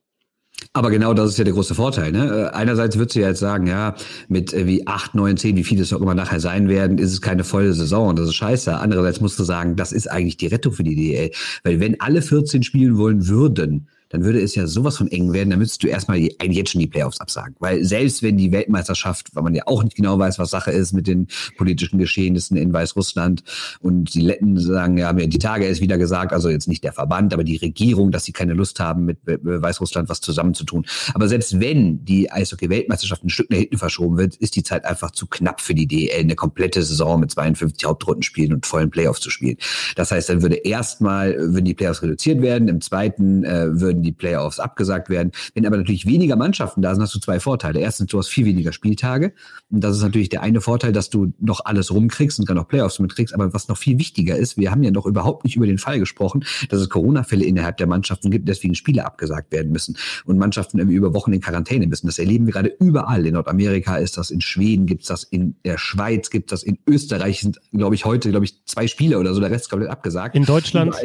[0.74, 2.12] Aber genau das ist ja der große Vorteil.
[2.12, 2.50] Ne?
[2.52, 3.96] Äh, einerseits würdest du ja jetzt sagen, ja,
[4.28, 7.12] mit äh, wie acht, neun, zehn, wie viele es auch immer nachher sein werden, ist
[7.12, 8.76] es keine volle Saison und das ist scheiße.
[8.76, 11.32] Andererseits musst du sagen, das ist eigentlich die Rettung für die DL.
[11.64, 15.52] Weil wenn alle 14 spielen wollen würden, dann würde es ja sowas von eng werden,
[15.52, 17.56] dann müsstest du erstmal eigentlich jetzt schon die Playoffs absagen.
[17.60, 20.94] Weil selbst wenn die Weltmeisterschaft, weil man ja auch nicht genau weiß, was Sache ist
[20.94, 23.44] mit den politischen Geschehnissen in Weißrussland
[23.82, 26.94] und die Letten sagen, ja, ja die Tage erst wieder gesagt, also jetzt nicht der
[26.94, 30.86] Verband, aber die Regierung, dass sie keine Lust haben, mit Weißrussland was zusammenzutun.
[31.14, 35.12] Aber selbst wenn die Eishockey-Weltmeisterschaft ein Stück nach hinten verschoben wird, ist die Zeit einfach
[35.12, 39.20] zu knapp für die DL, eine komplette Saison mit 52 Hauptrunden spielen und vollen Playoffs
[39.20, 39.58] zu spielen.
[39.96, 44.04] Das heißt, dann würde erstmal, würden die Playoffs reduziert werden, im zweiten äh, würden würden
[44.04, 45.32] die Playoffs abgesagt werden.
[45.54, 47.80] Wenn aber natürlich weniger Mannschaften da sind, hast du zwei Vorteile.
[47.80, 49.34] Erstens, du hast viel weniger Spieltage.
[49.70, 52.68] Und das ist natürlich der eine Vorteil, dass du noch alles rumkriegst und dann noch
[52.68, 53.34] Playoffs mitkriegst.
[53.34, 56.00] Aber was noch viel wichtiger ist, wir haben ja noch überhaupt nicht über den Fall
[56.00, 60.80] gesprochen, dass es Corona-Fälle innerhalb der Mannschaften gibt, deswegen Spiele abgesagt werden müssen und Mannschaften
[60.80, 62.08] irgendwie über Wochen in Quarantäne müssen.
[62.08, 63.26] Das erleben wir gerade überall.
[63.26, 66.64] In Nordamerika ist das, in Schweden gibt es das, in der Schweiz gibt es das,
[66.64, 69.90] in Österreich sind, glaube ich, heute, glaube ich, zwei Spiele oder so, der Rest komplett
[69.90, 70.36] abgesagt.
[70.36, 70.96] In Deutschland,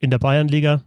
[0.00, 0.82] in der Bayernliga.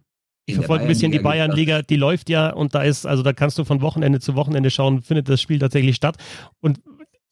[0.49, 3.57] Ich verfolge ein bisschen die Bayernliga, die läuft ja und da ist, also da kannst
[3.57, 6.15] du von Wochenende zu Wochenende schauen, findet das Spiel tatsächlich statt.
[6.61, 6.79] Und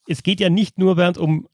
[0.06, 1.48] es geht ja nicht nur, Bernd, um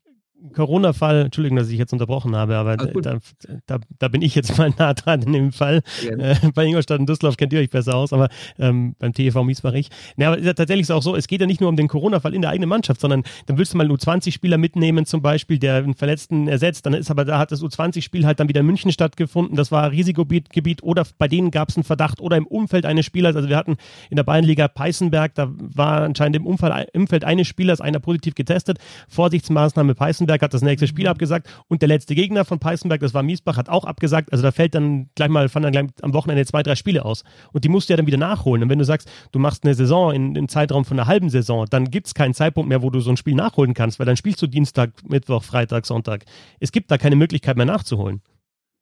[0.54, 3.18] Corona-Fall, Entschuldigung, dass ich jetzt unterbrochen habe, aber da,
[3.66, 5.82] da, da, bin ich jetzt mal nah dran in dem Fall.
[6.04, 8.28] Äh, bei Ingolstadt und Düsseldorf kennt ihr euch besser aus, aber
[8.58, 9.74] ähm, beim TV Miesbach
[10.16, 12.34] Ja, aber ist ja tatsächlich auch so, es geht ja nicht nur um den Corona-Fall
[12.34, 15.76] in der eigenen Mannschaft, sondern dann willst du mal einen U20-Spieler mitnehmen zum Beispiel, der
[15.76, 18.90] einen Verletzten ersetzt, dann ist aber, da hat das U20-Spiel halt dann wieder in München
[18.90, 23.06] stattgefunden, das war Risikogebiet oder bei denen gab es einen Verdacht oder im Umfeld eines
[23.06, 23.76] Spielers, also wir hatten
[24.10, 28.78] in der Bayernliga Peißenberg, da war anscheinend im Umfeld, Umfeld eines Spielers einer positiv getestet,
[29.08, 33.14] Vorsichtsmaßnahme Peißenberg, Peißenberg hat das nächste Spiel abgesagt und der letzte Gegner von Peißenberg, das
[33.14, 34.32] war Miesbach, hat auch abgesagt.
[34.32, 37.24] Also da fällt dann gleich mal, fallen dann am Wochenende zwei, drei Spiele aus.
[37.52, 38.62] Und die musst du ja dann wieder nachholen.
[38.62, 41.66] Und wenn du sagst, du machst eine Saison in, im Zeitraum von einer halben Saison,
[41.68, 44.16] dann gibt es keinen Zeitpunkt mehr, wo du so ein Spiel nachholen kannst, weil dann
[44.16, 46.24] spielst du Dienstag, Mittwoch, Freitag, Sonntag.
[46.60, 48.22] Es gibt da keine Möglichkeit mehr nachzuholen.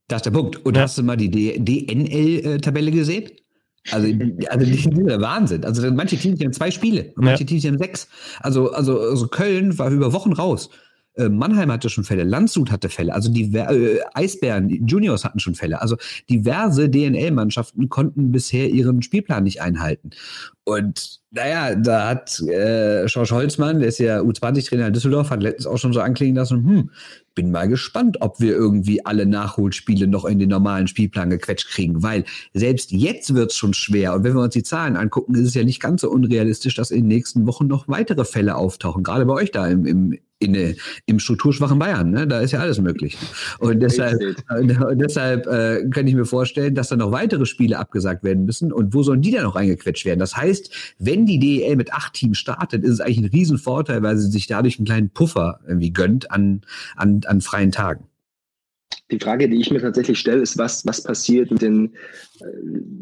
[0.08, 0.64] Das ist der Punkt.
[0.64, 0.82] Und ja.
[0.82, 3.30] hast du mal die DNL-Tabelle gesehen?
[3.90, 4.08] Also,
[4.48, 5.64] also das ist der Wahnsinn.
[5.64, 7.46] Also manche Teams haben zwei Spiele und manche ja.
[7.46, 8.08] Teams haben sechs.
[8.40, 10.68] Also, also, also Köln war über Wochen raus.
[11.14, 15.54] Äh, Mannheim hatte schon Fälle, Landshut hatte Fälle, also die äh, Eisbären, Juniors hatten schon
[15.54, 15.80] Fälle.
[15.80, 15.96] Also
[16.28, 20.10] diverse DNL-Mannschaften konnten bisher ihren Spielplan nicht einhalten.
[20.64, 25.66] Und naja, da hat äh, Schorsch Holzmann, der ist ja U20-Trainer in Düsseldorf, hat letztens
[25.66, 26.90] auch schon so anklingen lassen, hm,
[27.34, 32.02] bin mal gespannt, ob wir irgendwie alle Nachholspiele noch in den normalen Spielplan gequetscht kriegen,
[32.02, 34.14] weil selbst jetzt wird es schon schwer.
[34.14, 36.90] Und wenn wir uns die Zahlen angucken, ist es ja nicht ganz so unrealistisch, dass
[36.90, 40.74] in den nächsten Wochen noch weitere Fälle auftauchen, gerade bei euch da im, im, in,
[41.06, 42.26] im strukturschwachen Bayern, ne?
[42.26, 43.16] da ist ja alles möglich.
[43.58, 48.24] Und deshalb, und deshalb äh, kann ich mir vorstellen, dass da noch weitere Spiele abgesagt
[48.24, 48.72] werden müssen.
[48.72, 50.18] Und wo sollen die dann noch reingequetscht werden?
[50.18, 54.16] Das heißt, wenn die DEL mit acht Teams startet, ist es eigentlich ein Riesenvorteil, weil
[54.16, 56.62] sie sich dadurch einen kleinen Puffer irgendwie gönnt an,
[56.96, 58.04] an, an freien Tagen.
[59.10, 61.92] Die Frage, die ich mir tatsächlich stelle, ist, was, was passiert mit den
[62.40, 62.44] äh,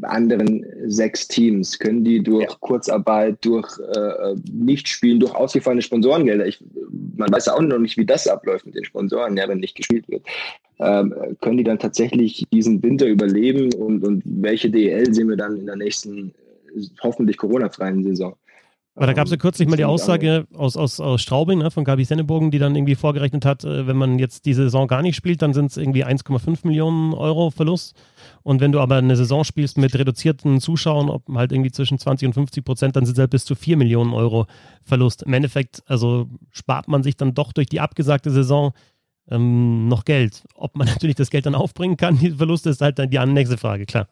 [0.03, 1.79] anderen sechs Teams?
[1.79, 2.57] Können die durch ja.
[2.61, 6.65] Kurzarbeit, durch äh, Nichtspielen, durch ausgefallene Sponsorengelder, ich,
[7.17, 10.09] man weiß auch noch nicht, wie das abläuft mit den Sponsoren, ja, wenn nicht gespielt
[10.09, 10.23] wird,
[10.79, 15.57] ähm, können die dann tatsächlich diesen Winter überleben und, und welche DL sehen wir dann
[15.57, 16.33] in der nächsten,
[17.03, 18.37] hoffentlich Corona-freien Saison?
[18.99, 21.85] Aber da gab es ja kürzlich mal die Aussage aus, aus, aus Straubing ne, von
[21.85, 25.15] Gabi Sennebogen, die dann irgendwie vorgerechnet hat, äh, wenn man jetzt die Saison gar nicht
[25.15, 27.95] spielt, dann sind es irgendwie 1,5 Millionen Euro Verlust.
[28.43, 32.27] Und wenn du aber eine Saison spielst mit reduzierten Zuschauern, ob halt irgendwie zwischen 20
[32.27, 34.47] und 50 Prozent, dann sind es halt bis zu 4 Millionen Euro
[34.83, 35.23] Verlust.
[35.23, 38.73] Im Endeffekt, also spart man sich dann doch durch die abgesagte Saison
[39.31, 40.43] ähm, noch Geld.
[40.57, 43.59] Ob man natürlich das Geld dann aufbringen kann, die Verluste ist halt dann die nächste
[43.59, 44.09] Frage, klar.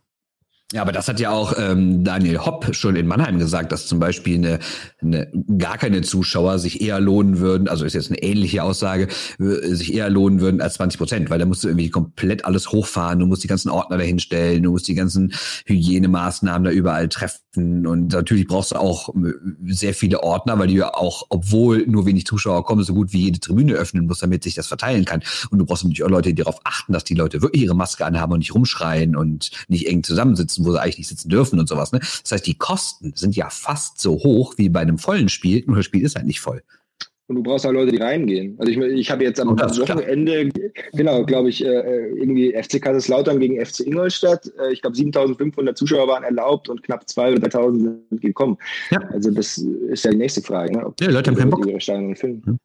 [0.73, 4.01] Ja, aber das hat ja auch ähm, Daniel Hopp schon in Mannheim gesagt, dass zum
[4.01, 4.59] Beispiel eine,
[5.01, 9.07] eine, gar keine Zuschauer sich eher lohnen würden, also ist jetzt eine ähnliche Aussage,
[9.39, 13.21] sich eher lohnen würden als 20 Prozent, weil da musst du irgendwie komplett alles hochfahren,
[13.21, 15.33] du musst die ganzen Ordner dahinstellen, du musst die ganzen
[15.67, 19.33] Hygienemaßnahmen da überall treffen und natürlich brauchst du auch äh,
[19.67, 23.25] sehr viele Ordner, weil du ja auch, obwohl nur wenig Zuschauer kommen, so gut wie
[23.25, 25.23] jede Tribüne öffnen musst, damit sich das verteilen kann.
[25.51, 28.05] Und du brauchst natürlich auch Leute, die darauf achten, dass die Leute wirklich ihre Maske
[28.05, 31.59] anhaben und nicht rumschreien und nicht eng zusammensitzen sitzen, wo sie eigentlich nicht sitzen dürfen
[31.59, 31.93] und sowas.
[31.93, 32.01] Ne?
[32.01, 35.77] Das heißt, die Kosten sind ja fast so hoch wie bei einem vollen Spiel, nur
[35.77, 36.63] das Spiel ist halt nicht voll.
[37.29, 38.57] Und du brauchst auch Leute, die reingehen.
[38.59, 40.49] Also ich, ich habe jetzt am Wochenende,
[40.93, 44.51] genau, glaube ich, äh, irgendwie FC Kaiserslautern gegen FC Ingolstadt.
[44.61, 48.59] Äh, ich glaube, 7500 Zuschauer waren erlaubt und knapp 2.000 oder 3.000 sind gekommen.
[48.91, 49.01] Ja.
[49.11, 50.77] Also das ist ja die nächste Frage.
[50.77, 50.87] Ne?
[50.87, 51.67] Ob ja, Leute haben keinen Bock.
[51.67, 51.79] Ihre.
[51.79, 52.57] Ja.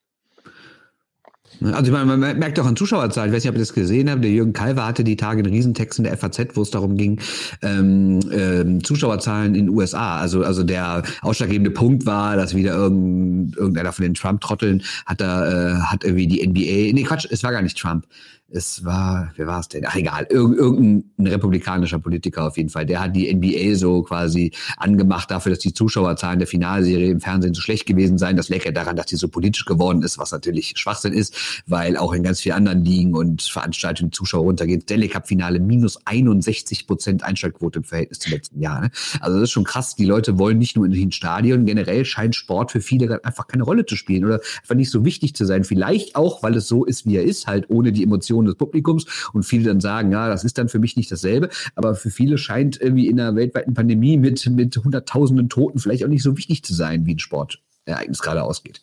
[1.61, 1.75] Ne?
[1.75, 4.09] Also ich meine, man merkt auch an Zuschauerzahlen, ich weiß nicht, ob ihr das gesehen
[4.09, 6.97] habt, der Jürgen Kalver hatte die Tage einen Riesentext in der FAZ, wo es darum
[6.97, 7.19] ging,
[7.61, 10.17] ähm, ähm, Zuschauerzahlen in den USA.
[10.17, 15.77] Also, also der ausschlaggebende Punkt war, dass wieder irgendein, irgendeiner von den Trump-Trotteln hat da,
[15.77, 18.05] äh, hat irgendwie die NBA, nee Quatsch, es war gar nicht Trump,
[18.53, 19.85] es war, wer war es denn?
[19.87, 22.85] Ach egal, Irg irgendein republikanischer Politiker auf jeden Fall.
[22.85, 27.53] Der hat die NBA so quasi angemacht dafür, dass die Zuschauerzahlen der Finalserie im Fernsehen
[27.53, 28.35] so schlecht gewesen seien.
[28.35, 31.35] Das lag ja daran, dass die so politisch geworden ist, was natürlich Schwachsinn ist,
[31.67, 34.83] weil auch in ganz vielen anderen Ligen und Veranstaltungen Zuschauer runtergehen.
[34.85, 38.81] Daily Cup Finale minus 61 Prozent Einschaltquote im Verhältnis zum letzten Jahr.
[38.81, 38.91] Ne?
[39.19, 39.95] Also das ist schon krass.
[39.95, 41.65] Die Leute wollen nicht nur in den Stadion.
[41.65, 45.35] Generell scheint Sport für viele einfach keine Rolle zu spielen oder einfach nicht so wichtig
[45.35, 45.63] zu sein.
[45.63, 49.05] Vielleicht auch, weil es so ist, wie er ist, halt ohne die Emotionen des Publikums
[49.33, 52.37] und viele dann sagen, ja, das ist dann für mich nicht dasselbe, aber für viele
[52.37, 56.63] scheint irgendwie in einer weltweiten Pandemie mit, mit hunderttausenden Toten vielleicht auch nicht so wichtig
[56.63, 58.81] zu sein, wie ein Sportereignis gerade ausgeht.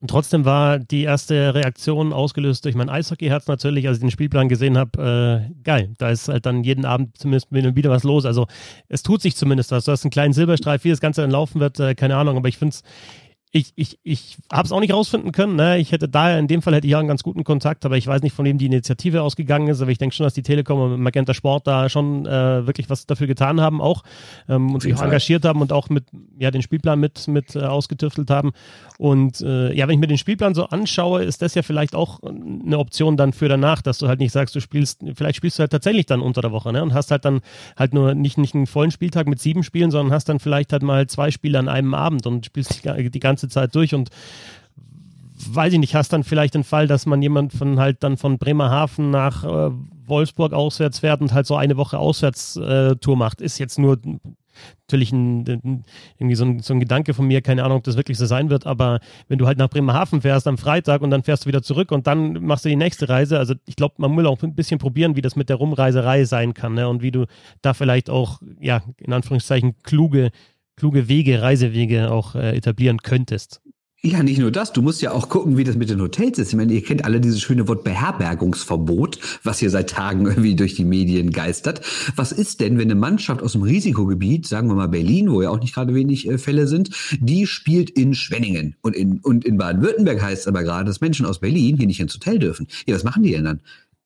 [0.00, 4.48] Und trotzdem war die erste Reaktion ausgelöst durch mein Eishockeyherz natürlich, als ich den Spielplan
[4.48, 5.94] gesehen habe, äh, geil.
[5.96, 8.26] Da ist halt dann jeden Abend zumindest wieder was los.
[8.26, 8.46] Also
[8.88, 9.86] es tut sich zumindest was.
[9.86, 12.48] Du hast einen kleinen Silberstreif, wie das Ganze dann laufen wird, äh, keine Ahnung, aber
[12.48, 12.82] ich finde es
[13.52, 15.56] ich, ich, ich habe es auch nicht rausfinden können.
[15.56, 15.78] Ne?
[15.78, 18.06] Ich hätte daher, in dem Fall hätte ich ja einen ganz guten Kontakt, aber ich
[18.06, 19.80] weiß nicht, von wem die Initiative ausgegangen ist.
[19.80, 23.06] Aber ich denke schon, dass die Telekom und Magenta Sport da schon äh, wirklich was
[23.06, 24.02] dafür getan haben auch
[24.48, 26.04] ähm, und sich auch engagiert haben und auch mit
[26.38, 28.52] ja den Spielplan mit, mit äh, ausgetüftelt haben.
[28.98, 32.22] Und äh, ja, wenn ich mir den Spielplan so anschaue, ist das ja vielleicht auch
[32.22, 35.60] eine Option dann für danach, dass du halt nicht sagst, du spielst, vielleicht spielst du
[35.62, 36.82] halt tatsächlich dann unter der Woche ne?
[36.82, 37.40] und hast halt dann
[37.76, 40.82] halt nur nicht, nicht einen vollen Spieltag mit sieben Spielen, sondern hast dann vielleicht halt
[40.82, 44.10] mal zwei Spiele an einem Abend und spielst die, die ganze ganze Zeit durch und
[45.50, 48.38] weiß ich nicht, hast dann vielleicht den Fall, dass man jemand von halt dann von
[48.38, 49.70] Bremerhaven nach äh,
[50.06, 53.42] Wolfsburg auswärts fährt und halt so eine Woche Auswärtstour äh, macht.
[53.42, 53.98] Ist jetzt nur
[54.82, 55.84] natürlich ein,
[56.18, 58.48] irgendwie so ein, so ein Gedanke von mir, keine Ahnung, ob das wirklich so sein
[58.48, 61.62] wird, aber wenn du halt nach Bremerhaven fährst am Freitag und dann fährst du wieder
[61.62, 64.54] zurück und dann machst du die nächste Reise, also ich glaube, man muss auch ein
[64.54, 66.88] bisschen probieren, wie das mit der Rumreiserei sein kann ne?
[66.88, 67.26] und wie du
[67.60, 70.30] da vielleicht auch, ja, in Anführungszeichen kluge
[70.76, 73.60] kluge Wege, Reisewege auch äh, etablieren könntest.
[74.02, 74.72] Ja, nicht nur das.
[74.72, 76.50] Du musst ja auch gucken, wie das mit den Hotels ist.
[76.50, 80.74] Ich meine, ihr kennt alle dieses schöne Wort Beherbergungsverbot, was hier seit Tagen irgendwie durch
[80.74, 81.80] die Medien geistert.
[82.14, 85.50] Was ist denn, wenn eine Mannschaft aus dem Risikogebiet, sagen wir mal Berlin, wo ja
[85.50, 89.56] auch nicht gerade wenig äh, Fälle sind, die spielt in Schwenningen und in, und in
[89.56, 92.68] Baden-Württemberg heißt es aber gerade, dass Menschen aus Berlin hier nicht ins Hotel dürfen.
[92.86, 93.60] Ja, was machen die denn dann?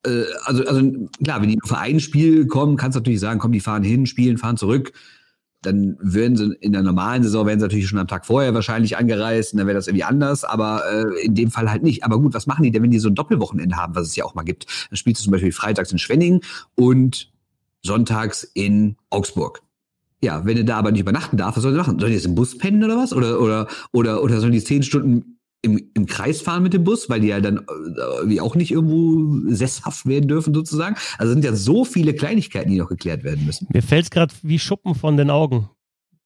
[0.06, 3.52] Äh, also, also klar, wenn die für ein Spiel kommen, kannst du natürlich sagen, komm,
[3.52, 4.92] die fahren hin, spielen, fahren zurück
[5.62, 8.96] dann würden sie in der normalen Saison wären sie natürlich schon am Tag vorher wahrscheinlich
[8.96, 12.04] angereist und dann wäre das irgendwie anders, aber äh, in dem Fall halt nicht.
[12.04, 14.24] Aber gut, was machen die denn, wenn die so ein Doppelwochenende haben, was es ja
[14.24, 14.66] auch mal gibt?
[14.88, 16.40] Dann spielst du zum Beispiel freitags in Schwenningen
[16.74, 17.30] und
[17.82, 19.62] sonntags in Augsburg.
[20.22, 21.98] Ja, wenn du da aber nicht übernachten darfst, was sollen sie machen?
[21.98, 23.12] Sollen die jetzt im Bus pennen oder was?
[23.12, 27.10] Oder, oder, oder, oder sollen die zehn Stunden im, im Kreis fahren mit dem Bus,
[27.10, 30.96] weil die ja dann äh, wie auch nicht irgendwo sesshaft werden dürfen sozusagen.
[31.18, 33.66] Also sind ja so viele Kleinigkeiten, die noch geklärt werden müssen.
[33.72, 35.68] Mir fällt es gerade wie Schuppen von den Augen.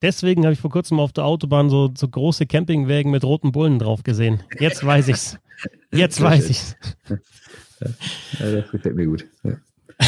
[0.02, 3.78] Deswegen habe ich vor kurzem auf der Autobahn so, so große Campingwägen mit roten Bullen
[3.78, 4.42] drauf gesehen.
[4.60, 5.38] Jetzt weiß ich's.
[5.92, 6.76] Jetzt weiß ich's.
[7.80, 9.26] Ja, das gefällt mir gut.
[9.42, 9.56] Ja.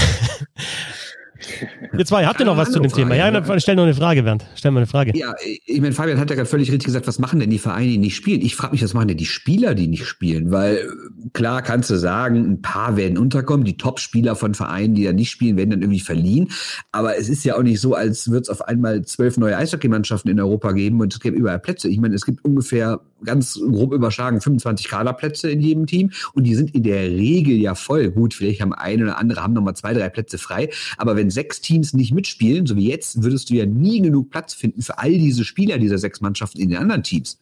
[1.96, 3.14] Ihr zwei, habt ihr noch was zu dem Frage, Thema?
[3.16, 4.44] Ja, dann stell noch eine Frage, Bernd.
[4.54, 5.16] Stell mal eine Frage.
[5.16, 7.88] Ja, ich meine, Fabian hat ja gerade völlig richtig gesagt, was machen denn die Vereine,
[7.88, 8.40] die nicht spielen?
[8.40, 10.50] Ich frage mich, was machen denn die Spieler, die nicht spielen?
[10.50, 10.88] Weil
[11.32, 15.30] klar kannst du sagen, ein paar werden unterkommen, die Top-Spieler von Vereinen, die da nicht
[15.30, 16.48] spielen, werden dann irgendwie verliehen.
[16.92, 20.30] Aber es ist ja auch nicht so, als würde es auf einmal zwölf neue Eishockeymannschaften
[20.30, 21.88] in Europa geben und es gibt überall Plätze.
[21.88, 26.54] Ich meine, es gibt ungefähr ganz grob überschlagen 25 Kaderplätze in jedem Team und die
[26.54, 28.10] sind in der Regel ja voll.
[28.10, 30.70] Gut, vielleicht haben ein oder andere haben nochmal zwei, drei Plätze frei.
[30.96, 34.54] Aber wenn sechs Teams nicht mitspielen, so wie jetzt, würdest du ja nie genug Platz
[34.54, 37.40] finden für all diese Spieler dieser sechs Mannschaften in den anderen Teams.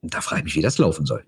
[0.00, 1.24] Und da frage ich mich, wie das laufen soll.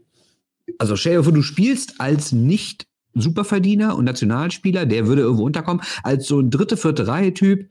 [0.79, 5.85] Also stell dir vor, du spielst als nicht Superverdiener und Nationalspieler, der würde irgendwo unterkommen,
[6.03, 7.71] als so ein dritte, vierte Reihe-Typ,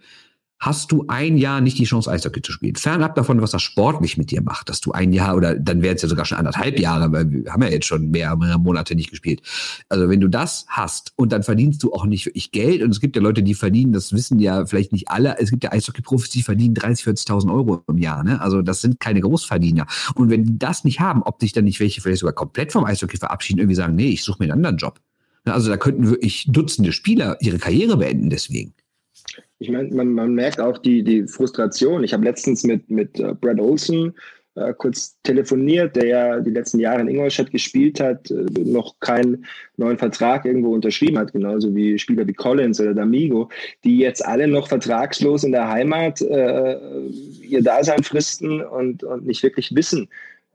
[0.65, 2.75] hast du ein Jahr nicht die Chance, Eishockey zu spielen.
[2.75, 5.97] Fernab davon, was das sportlich mit dir macht, dass du ein Jahr oder dann wären
[5.97, 8.95] es ja sogar schon anderthalb Jahre, weil wir haben ja jetzt schon mehr, mehr Monate
[8.95, 9.41] nicht gespielt.
[9.89, 13.01] Also wenn du das hast und dann verdienst du auch nicht wirklich Geld und es
[13.01, 16.29] gibt ja Leute, die verdienen, das wissen ja vielleicht nicht alle, es gibt ja Eishockey-Profis,
[16.29, 18.23] die verdienen 30, 40.000 Euro im Jahr.
[18.23, 18.39] Ne?
[18.39, 19.85] Also das sind keine Großverdiener.
[20.15, 22.85] Und wenn die das nicht haben, ob sich dann nicht welche vielleicht sogar komplett vom
[22.85, 25.01] Eishockey verabschieden, irgendwie sagen, nee, ich suche mir einen anderen Job.
[25.45, 28.73] Also da könnten wirklich Dutzende Spieler ihre Karriere beenden deswegen
[29.63, 32.03] ich meine, man, man merkt auch die, die Frustration.
[32.03, 34.13] Ich habe letztens mit, mit uh, Brad Olson
[34.55, 39.45] äh, kurz telefoniert, der ja die letzten Jahre in Ingolstadt gespielt hat, äh, noch keinen
[39.77, 43.49] neuen Vertrag irgendwo unterschrieben hat, genauso wie Spieler wie Collins oder D'Amigo,
[43.83, 46.77] die jetzt alle noch vertragslos in der Heimat äh,
[47.41, 50.09] ihr Dasein fristen und, und nicht wirklich wissen,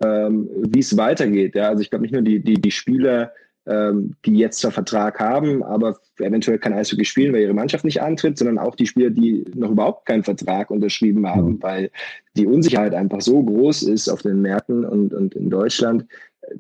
[0.05, 1.55] ähm, wie es weitergeht.
[1.55, 3.33] Ja, also ich glaube nicht nur die, die, die Spieler,
[3.69, 8.01] ähm, die jetzt zwar Vertrag haben, aber eventuell kein Eishockey spielen, weil ihre Mannschaft nicht
[8.01, 11.91] antritt, sondern auch die Spieler, die noch überhaupt keinen Vertrag unterschrieben haben, weil
[12.37, 16.07] die Unsicherheit einfach so groß ist auf den Märkten und, und in Deutschland.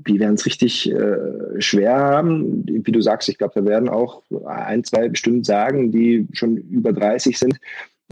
[0.07, 2.64] Die werden es richtig äh, schwer haben.
[2.66, 6.92] Wie du sagst, ich glaube, da werden auch ein, zwei bestimmt sagen, die schon über
[6.92, 7.59] 30 sind,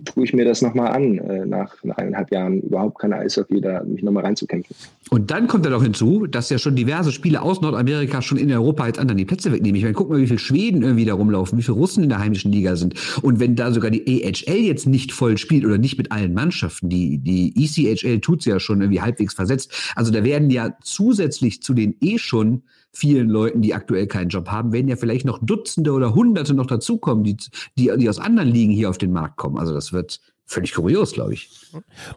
[0.04, 3.82] tue ich mir das nochmal an, äh, nach, nach eineinhalb Jahren überhaupt keine Eishockey, da
[3.82, 4.76] mich nochmal reinzukämpfen.
[5.08, 8.52] Und dann kommt ja noch hinzu, dass ja schon diverse Spiele aus Nordamerika schon in
[8.52, 9.76] Europa jetzt anderen die Plätze wegnehmen.
[9.76, 12.18] Ich meine, guck mal, wie viele Schweden irgendwie da rumlaufen, wie viele Russen in der
[12.18, 12.94] heimischen Liga sind.
[13.22, 16.88] Und wenn da sogar die AHL jetzt nicht voll spielt oder nicht mit allen Mannschaften,
[16.88, 19.72] die, die ECHL tut's ja schon irgendwie halbwegs versetzt.
[19.94, 22.62] Also da werden ja zusätzlich zu den eh schon
[22.96, 26.66] vielen Leuten, die aktuell keinen Job haben, werden ja vielleicht noch Dutzende oder Hunderte noch
[26.66, 27.36] dazukommen, die,
[27.76, 29.58] die, die aus anderen Ligen hier auf den Markt kommen.
[29.58, 31.50] Also das wird völlig kurios, glaube ich.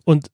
[0.05, 0.27] Und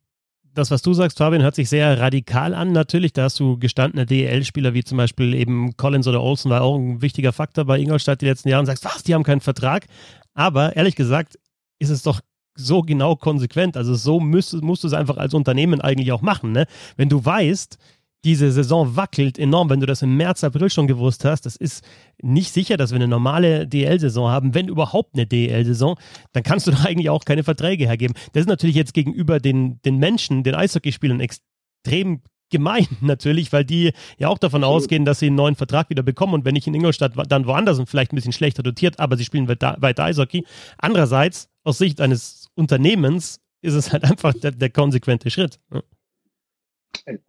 [0.53, 2.71] das, was du sagst, Fabian, hört sich sehr radikal an.
[2.71, 6.77] Natürlich, da hast du gestandene DEL-Spieler wie zum Beispiel eben Collins oder Olsen, war auch
[6.77, 9.87] ein wichtiger Faktor bei Ingolstadt die letzten Jahre und sagst, was, die haben keinen Vertrag.
[10.33, 11.39] Aber ehrlich gesagt,
[11.79, 12.21] ist es doch
[12.55, 13.75] so genau konsequent.
[13.75, 16.51] Also so musst, musst du es einfach als Unternehmen eigentlich auch machen.
[16.51, 16.67] Ne?
[16.95, 17.77] Wenn du weißt,
[18.25, 21.45] diese Saison wackelt enorm, wenn du das im März, April schon gewusst hast.
[21.45, 21.85] Das ist
[22.21, 24.55] nicht sicher, dass wir eine normale DL-Saison haben.
[24.55, 25.95] Wenn überhaupt eine DL-Saison,
[26.33, 28.15] dann kannst du da eigentlich auch keine Verträge hergeben.
[28.33, 33.91] Das ist natürlich jetzt gegenüber den, den Menschen, den Eishockeyspielern extrem gemein natürlich, weil die
[34.17, 36.73] ja auch davon ausgehen, dass sie einen neuen Vertrag wieder bekommen und wenn nicht in
[36.73, 40.45] Ingolstadt, dann woanders und vielleicht ein bisschen schlechter dotiert, aber sie spielen weiter, weiter Eishockey.
[40.77, 45.59] Andererseits, aus Sicht eines Unternehmens, ist es halt einfach der, der konsequente Schritt.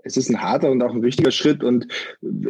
[0.02, 1.87] Es ist ein harter und auch ein wichtiger Schritt und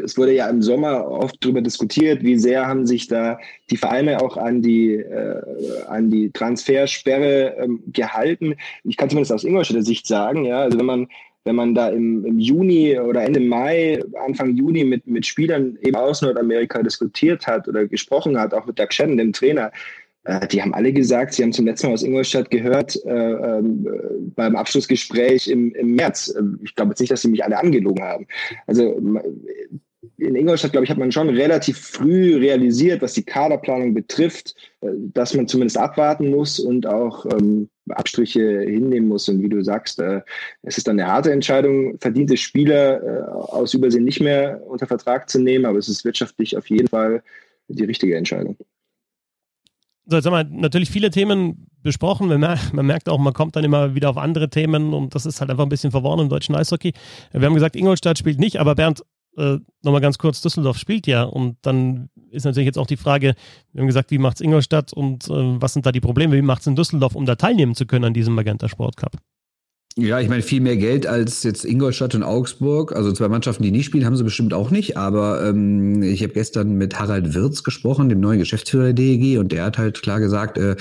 [0.05, 3.38] es wurde ja im Sommer oft darüber diskutiert, wie sehr haben sich da
[3.70, 5.42] die Vereine auch an die, äh,
[5.88, 8.55] an die Transfersperre ähm, gehalten.
[8.85, 11.09] Ich kann zumindest aus Ingolstädter Sicht sagen, ja, also wenn man
[11.46, 15.94] wenn man da im, im Juni oder Ende Mai, Anfang Juni mit, mit Spielern eben
[15.94, 19.70] aus Nordamerika diskutiert hat oder gesprochen hat, auch mit Doug Shannon, dem Trainer,
[20.50, 23.86] die haben alle gesagt, sie haben zum letzten Mal aus Ingolstadt gehört äh, ähm,
[24.34, 26.34] beim Abschlussgespräch im, im März.
[26.36, 28.26] Ähm, ich glaube jetzt nicht, dass sie mich alle angelogen haben.
[28.66, 29.00] Also
[30.18, 34.88] in Ingolstadt, glaube ich, hat man schon relativ früh realisiert, was die Kaderplanung betrifft, äh,
[35.12, 39.28] dass man zumindest abwarten muss und auch ähm, Abstriche hinnehmen muss.
[39.28, 40.22] Und wie du sagst, äh,
[40.62, 45.28] es ist dann eine harte Entscheidung, verdiente Spieler äh, aus Übersehen nicht mehr unter Vertrag
[45.28, 47.22] zu nehmen, aber es ist wirtschaftlich auf jeden Fall
[47.68, 48.56] die richtige Entscheidung.
[50.08, 52.28] So, jetzt haben wir natürlich viele Themen besprochen.
[52.28, 55.50] Man, merkt auch, man kommt dann immer wieder auf andere Themen und das ist halt
[55.50, 56.92] einfach ein bisschen verworren im deutschen Eishockey.
[57.32, 59.02] Wir haben gesagt, Ingolstadt spielt nicht, aber Bernd,
[59.36, 63.34] äh, nochmal ganz kurz, Düsseldorf spielt ja und dann ist natürlich jetzt auch die Frage,
[63.72, 66.42] wir haben gesagt, wie macht es Ingolstadt und äh, was sind da die Probleme, wie
[66.42, 69.16] macht es in Düsseldorf, um da teilnehmen zu können an diesem Magenta Sport Cup?
[69.98, 72.94] Ja, ich meine, viel mehr Geld als jetzt Ingolstadt und Augsburg.
[72.94, 74.98] Also zwei Mannschaften, die nicht spielen, haben sie bestimmt auch nicht.
[74.98, 79.52] Aber ähm, ich habe gestern mit Harald Wirz gesprochen, dem neuen Geschäftsführer der DEG, und
[79.52, 80.76] der hat halt klar gesagt, äh,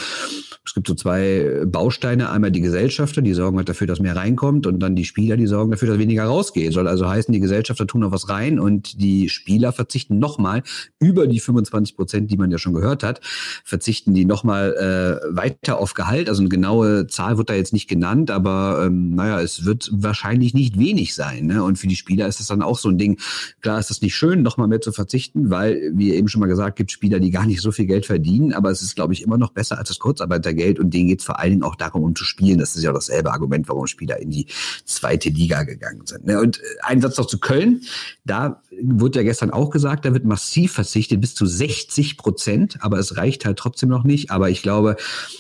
[0.66, 2.30] es gibt so zwei Bausteine.
[2.30, 5.46] Einmal die Gesellschafter, die sorgen halt dafür, dass mehr reinkommt und dann die Spieler, die
[5.46, 6.74] sorgen dafür, dass weniger rausgeht.
[6.74, 10.64] Soll also heißen, die Gesellschafter tun noch was rein und die Spieler verzichten nochmal
[11.00, 13.22] über die 25 Prozent, die man ja schon gehört hat,
[13.64, 16.30] verzichten die nochmal äh, weiter auf Gehalt.
[16.30, 20.54] Also eine genaue Zahl wird da jetzt nicht genannt, aber ähm, naja, es wird wahrscheinlich
[20.54, 21.46] nicht wenig sein.
[21.46, 21.64] Ne?
[21.64, 23.20] Und für die Spieler ist das dann auch so ein Ding.
[23.62, 26.78] Klar ist das nicht schön, nochmal mehr zu verzichten, weil, wie eben schon mal gesagt,
[26.78, 29.38] gibt Spieler, die gar nicht so viel Geld verdienen, aber es ist, glaube ich, immer
[29.38, 32.04] noch besser als das Kurzarbeiter Geld und denen geht es vor allen Dingen auch darum,
[32.04, 32.58] um zu spielen.
[32.58, 34.48] Das ist ja auch dasselbe Argument, warum Spieler in die
[34.86, 36.26] zweite Liga gegangen sind.
[36.26, 36.40] Ne?
[36.40, 37.82] Und äh, ein Satz noch zu Köln.
[38.26, 43.00] Da wurde ja gestern auch gesagt, da wird massiv verzichtet, bis zu 60 Prozent, aber
[43.00, 44.32] es reicht halt trotzdem noch nicht.
[44.32, 44.96] Aber ich glaube,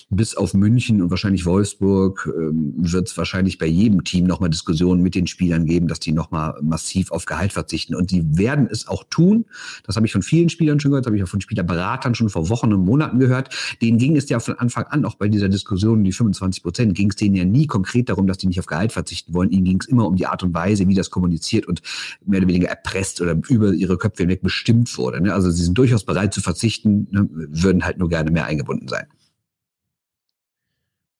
[0.09, 5.01] bis auf München und wahrscheinlich Wolfsburg ähm, wird es wahrscheinlich bei jedem Team nochmal Diskussionen
[5.01, 7.95] mit den Spielern geben, dass die nochmal massiv auf Gehalt verzichten.
[7.95, 9.45] Und die werden es auch tun.
[9.83, 12.49] Das habe ich von vielen Spielern schon gehört, habe ich auch von Spielerberatern schon vor
[12.49, 13.49] Wochen und Monaten gehört.
[13.81, 17.09] Denen ging es ja von Anfang an, auch bei dieser Diskussion, die 25 Prozent, ging
[17.09, 19.51] es denen ja nie konkret darum, dass die nicht auf Gehalt verzichten wollen.
[19.51, 21.81] Ihnen ging es immer um die Art und Weise, wie das kommuniziert und
[22.25, 25.21] mehr oder weniger erpresst oder über ihre Köpfe hinweg bestimmt wurde.
[25.21, 25.33] Ne?
[25.33, 27.27] Also sie sind durchaus bereit zu verzichten, ne?
[27.31, 29.07] würden halt nur gerne mehr eingebunden sein.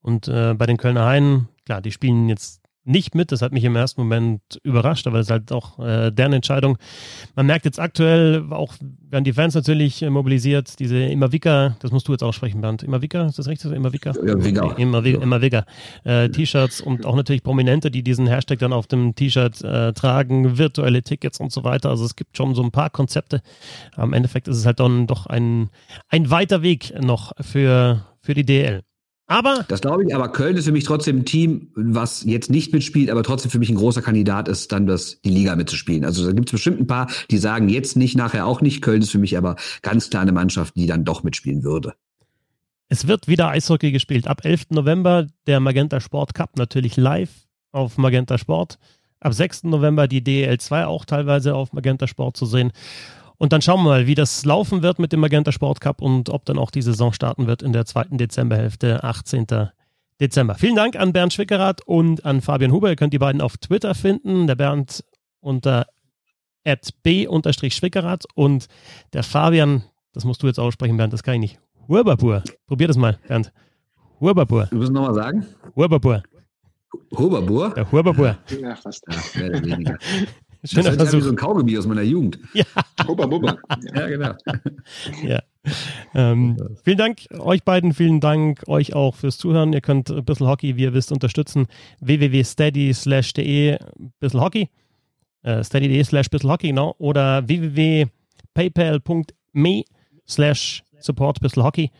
[0.01, 3.31] Und äh, bei den Kölner Haien, klar, die spielen jetzt nicht mit.
[3.31, 6.77] Das hat mich im ersten Moment überrascht, aber das ist halt auch äh, deren Entscheidung.
[7.35, 8.73] Man merkt jetzt aktuell, auch
[9.09, 12.83] werden die Fans natürlich äh, mobilisiert, diese Imavika, das musst du jetzt aussprechen, Bernd.
[12.83, 13.71] Imavika, ist das richtig?
[13.71, 14.13] Imavika?
[14.25, 14.73] Ja, Vika.
[14.73, 15.65] Imavika, Imavika.
[16.03, 20.57] Äh, T-Shirts und auch natürlich Prominente, die diesen Hashtag dann auf dem T-Shirt äh, tragen,
[20.57, 21.89] virtuelle Tickets und so weiter.
[21.89, 23.41] Also es gibt schon so ein paar Konzepte.
[23.95, 25.69] Am Endeffekt ist es halt dann doch ein,
[26.09, 28.83] ein weiter Weg noch für, für die DL.
[29.27, 29.65] Aber.
[29.67, 33.09] Das glaube ich, aber Köln ist für mich trotzdem ein Team, was jetzt nicht mitspielt,
[33.09, 36.05] aber trotzdem für mich ein großer Kandidat ist, dann das, die Liga mitzuspielen.
[36.05, 38.81] Also da gibt es bestimmt ein paar, die sagen jetzt nicht, nachher auch nicht.
[38.81, 41.93] Köln ist für mich aber ganz klar eine Mannschaft, die dann doch mitspielen würde.
[42.87, 44.27] Es wird wieder Eishockey gespielt.
[44.27, 44.67] Ab 11.
[44.69, 47.31] November der Magenta Sport Cup natürlich live
[47.71, 48.77] auf Magenta Sport.
[49.19, 49.63] Ab 6.
[49.63, 52.71] November die DL2 auch teilweise auf Magenta Sport zu sehen.
[53.37, 56.29] Und dann schauen wir mal, wie das laufen wird mit dem Magenta Sport Cup und
[56.29, 59.47] ob dann auch die Saison starten wird in der zweiten Dezemberhälfte, 18.
[60.21, 60.55] Dezember.
[60.55, 62.89] Vielen Dank an Bernd Schwickerath und an Fabian Huber.
[62.89, 64.47] Ihr könnt die beiden auf Twitter finden.
[64.47, 65.03] Der Bernd
[65.41, 65.87] unter
[67.03, 68.67] b-schwickerath und
[69.13, 69.83] der Fabian,
[70.13, 71.59] das musst du jetzt aussprechen, Bernd, das kann ich nicht.
[71.87, 72.43] Huberbur.
[72.65, 73.51] Probier das mal, Bernd.
[74.19, 74.67] Huberbur.
[74.71, 75.45] Du musst nochmal sagen?
[75.75, 76.23] Huberbur.
[77.15, 77.73] Huberbur?
[77.73, 78.37] Der Huberbur.
[78.61, 79.03] Ja, fast.
[79.09, 79.97] Ja, mehr oder weniger.
[80.65, 81.19] Schöner das Versuch.
[81.19, 82.39] Wie so ein Kaugummi aus meiner Jugend.
[82.53, 82.63] Ja.
[83.05, 83.57] Bubba, bubba.
[83.93, 84.31] Ja, genau.
[85.23, 85.41] ja.
[86.13, 89.71] Ähm, vielen Dank euch beiden, vielen Dank euch auch fürs Zuhören.
[89.73, 91.67] Ihr könnt ein bisschen Hockey, wie ihr wisst, unterstützen.
[92.01, 93.77] www.steady slash.de
[94.19, 94.69] bisschen Hockey.
[95.43, 96.95] Äh, steady.de slash bisschen Hockey, genau.
[96.97, 99.83] Oder www.paypal.me
[100.27, 101.91] slash support bisschen Hockey.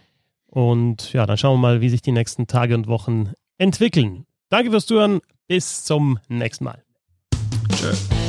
[0.48, 4.26] Und ja, dann schauen wir mal, wie sich die nächsten Tage und Wochen entwickeln.
[4.50, 5.20] Danke fürs Zuhören.
[5.48, 6.82] Bis zum nächsten Mal.
[7.76, 8.25] Tschö.